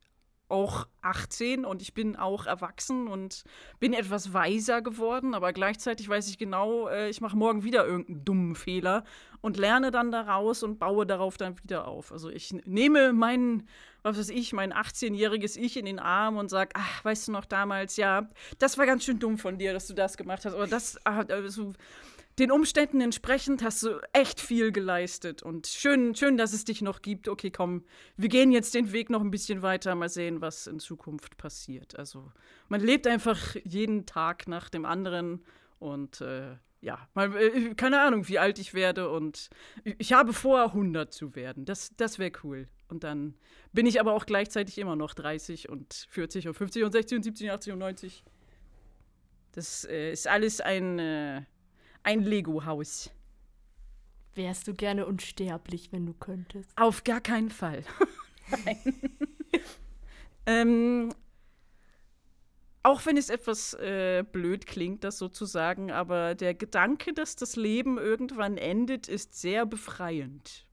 auch 0.51 0.88
18 1.01 1.65
und 1.65 1.81
ich 1.81 1.93
bin 1.93 2.15
auch 2.15 2.46
erwachsen 2.46 3.08
und 3.08 3.43
bin 3.79 3.93
etwas 3.93 4.34
weiser 4.34 4.81
geworden, 4.81 5.34
aber 5.34 5.53
gleichzeitig 5.53 6.08
weiß 6.08 6.27
ich 6.29 6.38
genau, 6.38 6.88
äh, 6.88 7.10
ich 7.10 7.22
mache 7.22 7.38
morgen 7.38 7.63
wieder 7.63 7.86
irgendeinen 7.86 8.25
dummen 8.25 8.55
Fehler 8.55 9.03
und 9.41 9.58
lerne 9.58 9.91
dann 9.91 10.12
daraus 10.12 10.62
und 10.62 10.77
baue 10.77 11.05
darauf 11.05 11.38
dann 11.38 11.58
wieder 11.63 11.88
auf. 11.88 12.12
Also 12.12 12.29
ich 12.29 12.53
nehme 12.65 13.13
meinen, 13.13 13.67
was 14.03 14.17
weiß 14.17 14.29
ich, 14.29 14.53
mein 14.53 14.74
18-jähriges 14.74 15.58
Ich 15.58 15.77
in 15.77 15.86
den 15.86 16.00
Arm 16.00 16.38
und 16.38 16.50
sage, 16.50 16.72
ach, 16.75 17.03
weißt 17.05 17.29
du 17.29 17.31
noch 17.31 17.46
damals, 17.46 17.98
ja, 17.98 18.27
das 18.60 18.77
war 18.77 18.86
ganz 18.86 19.03
schön 19.03 19.20
dumm 19.20 19.38
von 19.38 19.58
dir, 19.58 19.74
dass 19.74 19.88
du 19.88 19.93
das 19.93 20.17
gemacht 20.17 20.46
hast, 20.46 20.53
oder 20.53 20.67
das, 20.67 20.98
also, 21.05 21.74
den 22.41 22.51
Umständen 22.51 23.01
entsprechend 23.01 23.62
hast 23.62 23.83
du 23.83 24.01
echt 24.13 24.41
viel 24.41 24.71
geleistet 24.71 25.43
und 25.43 25.67
schön, 25.67 26.15
schön, 26.15 26.38
dass 26.38 26.53
es 26.53 26.65
dich 26.65 26.81
noch 26.81 27.03
gibt. 27.03 27.27
Okay, 27.27 27.51
komm, 27.51 27.86
wir 28.17 28.29
gehen 28.29 28.51
jetzt 28.51 28.74
den 28.74 28.91
Weg 28.93 29.12
noch 29.12 29.21
ein 29.21 29.29
bisschen 29.29 29.62
weiter, 29.62 29.93
mal 29.93 30.10
sehen, 30.10 30.41
was 30.41 30.65
in 30.65 30.79
Zukunft 30.79 31.38
passiert. 31.38 32.00
Also 32.00 32.31
man 32.67 32.81
lebt 32.81 33.05
einfach 33.05 33.55
jeden 33.63 34.07
Tag 34.07 34.48
nach 34.48 34.69
dem 34.69 34.86
anderen 34.86 35.45
und 35.77 36.21
äh, 36.21 36.55
ja, 36.81 37.07
mal, 37.13 37.31
äh, 37.36 37.75
keine 37.75 38.01
Ahnung, 38.01 38.27
wie 38.27 38.39
alt 38.39 38.57
ich 38.57 38.74
werde 38.74 39.12
und 39.12 39.51
ich 39.83 40.13
habe 40.13 40.33
vor, 40.33 40.63
100 40.63 41.13
zu 41.13 41.36
werden. 41.36 41.65
Das, 41.65 41.95
das 41.95 42.17
wäre 42.17 42.31
cool. 42.43 42.67
Und 42.88 43.03
dann 43.03 43.36
bin 43.71 43.86
ich 43.86 44.00
aber 44.00 44.13
auch 44.13 44.25
gleichzeitig 44.25 44.79
immer 44.79 44.95
noch 44.95 45.13
30 45.13 45.69
und 45.69 46.07
40 46.10 46.48
und 46.48 46.55
50 46.55 46.83
und 46.86 46.91
60 46.91 47.17
und 47.17 47.24
70 47.24 47.50
und 47.50 47.53
80 47.53 47.74
und 47.74 47.79
90. 47.79 48.24
Das 49.51 49.86
äh, 49.86 50.12
ist 50.12 50.27
alles 50.27 50.60
ein 50.60 50.98
äh, 50.98 51.43
ein 52.03 52.22
Lego-Haus. 52.22 53.12
Wärst 54.34 54.67
du 54.67 54.74
gerne 54.74 55.05
unsterblich, 55.05 55.91
wenn 55.91 56.05
du 56.05 56.13
könntest? 56.13 56.70
Auf 56.77 57.03
gar 57.03 57.22
keinen 57.22 57.50
Fall. 57.50 57.84
Ähm, 60.46 61.13
auch 62.84 63.05
wenn 63.05 63.15
es 63.15 63.29
etwas 63.29 63.75
äh, 63.75 64.24
blöd 64.29 64.65
klingt, 64.65 65.03
das 65.03 65.20
sozusagen, 65.20 65.91
aber 65.91 66.34
der 66.34 66.55
Gedanke, 66.55 67.13
dass 67.13 67.36
das 67.36 67.55
Leben 67.55 67.98
irgendwann 67.98 68.58
endet, 68.58 69.08
ist 69.08 69.39
sehr 69.39 69.65
befreiend. 69.65 70.65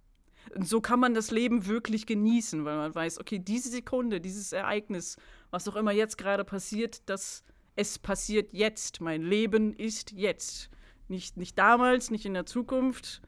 Und 0.55 0.67
so 0.67 0.81
kann 0.81 1.01
man 1.01 1.13
das 1.13 1.31
Leben 1.31 1.67
wirklich 1.67 2.07
genießen, 2.07 2.65
weil 2.65 2.77
man 2.77 2.95
weiß, 2.95 3.21
okay, 3.21 3.39
diese 3.39 3.69
Sekunde, 3.69 4.23
dieses 4.23 4.53
Ereignis, 4.53 5.17
was 5.51 5.69
auch 5.69 5.77
immer 5.77 5.93
jetzt 5.93 6.17
gerade 6.17 6.45
passiert, 6.45 7.03
das 7.11 7.45
es 7.77 7.99
passiert 7.99 8.55
jetzt. 8.55 9.01
Mein 9.03 9.23
Leben 9.23 9.75
ist 9.75 10.13
jetzt. 10.13 10.71
Nicht, 11.09 11.37
nicht 11.37 11.59
damals, 11.59 12.11
nicht 12.11 12.27
in 12.27 12.35
der 12.35 12.47
Zukunft, 12.47 13.23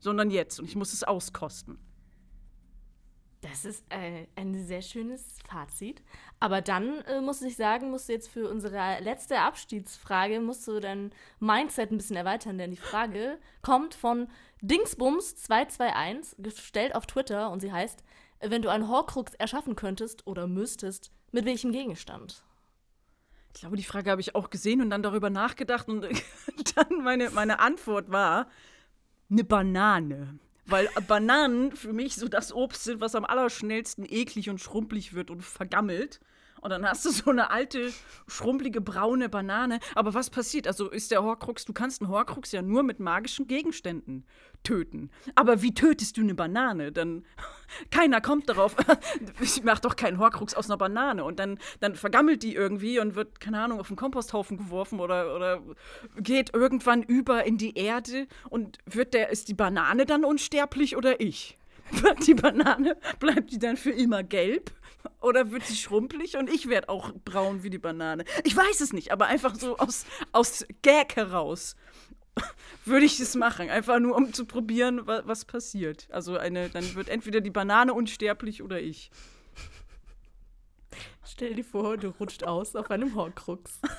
sondern 0.00 0.30
jetzt. 0.30 0.58
Und 0.58 0.66
ich 0.66 0.76
muss 0.76 0.92
es 0.92 1.04
auskosten. 1.04 1.78
Das 3.42 3.64
ist 3.64 3.84
äh, 3.90 4.26
ein 4.34 4.54
sehr 4.64 4.82
schönes 4.82 5.38
Fazit. 5.48 6.02
Aber 6.40 6.62
dann 6.62 7.00
äh, 7.02 7.20
muss 7.20 7.42
ich 7.42 7.56
sagen, 7.56 7.90
musst 7.90 8.08
du 8.08 8.12
jetzt 8.12 8.28
für 8.28 8.48
unsere 8.48 8.98
letzte 9.00 9.38
Abstiegsfrage, 9.38 10.40
musst 10.40 10.66
du 10.66 10.80
dein 10.80 11.12
Mindset 11.38 11.92
ein 11.92 11.98
bisschen 11.98 12.16
erweitern, 12.16 12.58
denn 12.58 12.70
die 12.70 12.76
Frage 12.76 13.38
kommt 13.62 13.94
von 13.94 14.28
Dingsbums221, 14.62 16.42
gestellt 16.42 16.94
auf 16.94 17.06
Twitter 17.06 17.50
und 17.50 17.60
sie 17.60 17.72
heißt, 17.72 18.02
wenn 18.40 18.62
du 18.62 18.70
einen 18.70 18.88
Horcrux 18.88 19.34
erschaffen 19.34 19.76
könntest 19.76 20.26
oder 20.26 20.46
müsstest, 20.46 21.12
mit 21.30 21.44
welchem 21.44 21.72
Gegenstand? 21.72 22.42
Ich 23.56 23.60
glaube, 23.60 23.78
die 23.78 23.84
Frage 23.84 24.10
habe 24.10 24.20
ich 24.20 24.34
auch 24.34 24.50
gesehen 24.50 24.82
und 24.82 24.90
dann 24.90 25.02
darüber 25.02 25.30
nachgedacht 25.30 25.88
und 25.88 26.02
dann 26.74 27.02
meine, 27.02 27.30
meine 27.30 27.58
Antwort 27.58 28.10
war 28.10 28.50
eine 29.30 29.44
Banane. 29.44 30.38
Weil 30.66 30.90
Bananen 31.08 31.74
für 31.74 31.94
mich 31.94 32.16
so 32.16 32.28
das 32.28 32.52
Obst 32.52 32.84
sind, 32.84 33.00
was 33.00 33.14
am 33.14 33.24
allerschnellsten 33.24 34.04
eklig 34.06 34.50
und 34.50 34.60
schrumpelig 34.60 35.14
wird 35.14 35.30
und 35.30 35.42
vergammelt. 35.42 36.20
Und 36.60 36.70
dann 36.70 36.86
hast 36.86 37.04
du 37.04 37.10
so 37.10 37.30
eine 37.30 37.50
alte, 37.50 37.92
schrumpelige, 38.26 38.80
braune 38.80 39.28
Banane. 39.28 39.78
Aber 39.94 40.14
was 40.14 40.30
passiert? 40.30 40.66
Also 40.66 40.90
ist 40.90 41.10
der 41.10 41.22
Horcrux, 41.22 41.64
du 41.64 41.72
kannst 41.72 42.02
einen 42.02 42.10
Horcrux 42.10 42.52
ja 42.52 42.62
nur 42.62 42.82
mit 42.82 43.00
magischen 43.00 43.46
Gegenständen 43.46 44.24
töten. 44.62 45.10
Aber 45.34 45.62
wie 45.62 45.74
tötest 45.74 46.16
du 46.16 46.22
eine 46.22 46.34
Banane? 46.34 46.92
Dann, 46.92 47.24
keiner 47.90 48.20
kommt 48.20 48.48
darauf, 48.48 48.76
ich 49.40 49.62
mach 49.62 49.78
doch 49.80 49.96
keinen 49.96 50.18
Horcrux 50.18 50.54
aus 50.54 50.68
einer 50.68 50.76
Banane. 50.76 51.24
Und 51.24 51.38
dann, 51.38 51.58
dann 51.80 51.94
vergammelt 51.94 52.42
die 52.42 52.54
irgendwie 52.54 52.98
und 52.98 53.14
wird, 53.14 53.40
keine 53.40 53.60
Ahnung, 53.60 53.80
auf 53.80 53.88
den 53.88 53.96
Komposthaufen 53.96 54.56
geworfen 54.56 55.00
oder, 55.00 55.34
oder 55.34 55.62
geht 56.16 56.54
irgendwann 56.54 57.02
über 57.02 57.44
in 57.44 57.58
die 57.58 57.76
Erde. 57.76 58.26
Und 58.48 58.78
wird 58.86 59.14
der, 59.14 59.30
ist 59.30 59.48
die 59.48 59.54
Banane 59.54 60.06
dann 60.06 60.24
unsterblich 60.24 60.96
oder 60.96 61.20
ich? 61.20 61.56
Die 62.26 62.34
Banane, 62.34 62.96
bleibt 63.20 63.52
die 63.52 63.60
dann 63.60 63.76
für 63.76 63.92
immer 63.92 64.24
gelb? 64.24 64.72
Oder 65.20 65.50
wird 65.50 65.64
sie 65.64 65.76
schrumpelig 65.76 66.36
und 66.36 66.48
ich 66.48 66.68
werde 66.68 66.88
auch 66.88 67.12
braun 67.24 67.62
wie 67.62 67.70
die 67.70 67.78
Banane? 67.78 68.24
Ich 68.44 68.56
weiß 68.56 68.80
es 68.80 68.92
nicht, 68.92 69.12
aber 69.12 69.26
einfach 69.26 69.54
so 69.54 69.76
aus, 69.78 70.06
aus 70.32 70.66
Gag 70.82 71.16
heraus 71.16 71.76
würde 72.84 73.06
ich 73.06 73.18
es 73.20 73.34
machen. 73.34 73.70
Einfach 73.70 73.98
nur, 73.98 74.16
um 74.16 74.32
zu 74.32 74.44
probieren, 74.44 75.06
was, 75.06 75.26
was 75.26 75.44
passiert. 75.44 76.08
Also 76.10 76.36
eine, 76.36 76.68
dann 76.68 76.94
wird 76.94 77.08
entweder 77.08 77.40
die 77.40 77.50
Banane 77.50 77.94
unsterblich 77.94 78.62
oder 78.62 78.80
ich. 78.80 79.10
Stell 81.24 81.54
dir 81.54 81.64
vor, 81.64 81.96
du 81.96 82.08
rutscht 82.08 82.44
aus 82.44 82.76
auf 82.76 82.90
einem 82.90 83.14
Horcrux. 83.14 83.80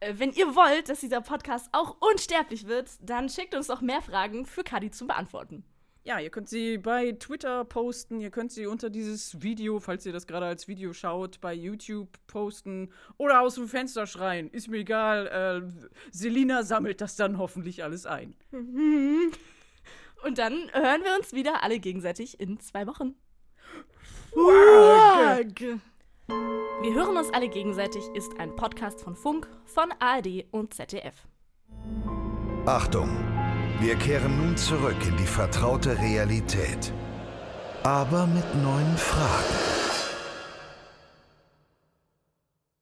Äh, 0.00 0.14
wenn 0.16 0.32
ihr 0.32 0.54
wollt, 0.54 0.88
dass 0.88 1.00
dieser 1.00 1.20
Podcast 1.20 1.68
auch 1.72 1.96
unsterblich 2.00 2.66
wird, 2.66 2.88
dann 3.02 3.28
schickt 3.28 3.54
uns 3.54 3.66
doch 3.66 3.82
mehr 3.82 4.00
Fragen 4.00 4.46
für 4.46 4.64
Kadi 4.64 4.90
zu 4.90 5.06
beantworten. 5.06 5.62
Ja, 6.02 6.18
ihr 6.18 6.30
könnt 6.30 6.48
sie 6.48 6.78
bei 6.78 7.12
Twitter 7.12 7.64
posten, 7.64 8.20
ihr 8.20 8.30
könnt 8.30 8.52
sie 8.52 8.66
unter 8.66 8.88
dieses 8.88 9.42
Video, 9.42 9.80
falls 9.80 10.06
ihr 10.06 10.14
das 10.14 10.26
gerade 10.26 10.46
als 10.46 10.66
Video 10.66 10.94
schaut, 10.94 11.40
bei 11.42 11.52
YouTube 11.52 12.08
posten 12.26 12.90
oder 13.18 13.42
aus 13.42 13.56
dem 13.56 13.68
Fenster 13.68 14.06
schreien. 14.06 14.48
Ist 14.50 14.68
mir 14.68 14.78
egal. 14.78 15.26
Äh, 15.26 15.60
Selina 16.10 16.62
sammelt 16.62 17.02
das 17.02 17.16
dann 17.16 17.36
hoffentlich 17.36 17.84
alles 17.84 18.06
ein. 18.06 18.34
Und 20.22 20.38
dann 20.38 20.70
hören 20.72 21.02
wir 21.04 21.16
uns 21.18 21.32
wieder 21.32 21.62
alle 21.62 21.78
gegenseitig 21.78 22.40
in 22.40 22.60
zwei 22.60 22.86
Wochen. 22.86 23.14
Wir 26.82 26.94
hören 26.94 27.16
uns 27.16 27.30
alle 27.32 27.48
gegenseitig 27.48 28.02
ist 28.14 28.38
ein 28.38 28.54
Podcast 28.56 29.00
von 29.00 29.16
Funk, 29.16 29.48
von 29.64 29.92
ARD 29.98 30.44
und 30.50 30.74
ZDF. 30.74 31.26
Achtung! 32.66 33.39
Wir 33.80 33.96
kehren 33.96 34.36
nun 34.36 34.58
zurück 34.58 34.96
in 35.08 35.16
die 35.16 35.26
vertraute 35.26 35.98
Realität. 35.98 36.92
Aber 37.82 38.26
mit 38.26 38.44
neuen 38.62 38.98
Fragen. 38.98 39.79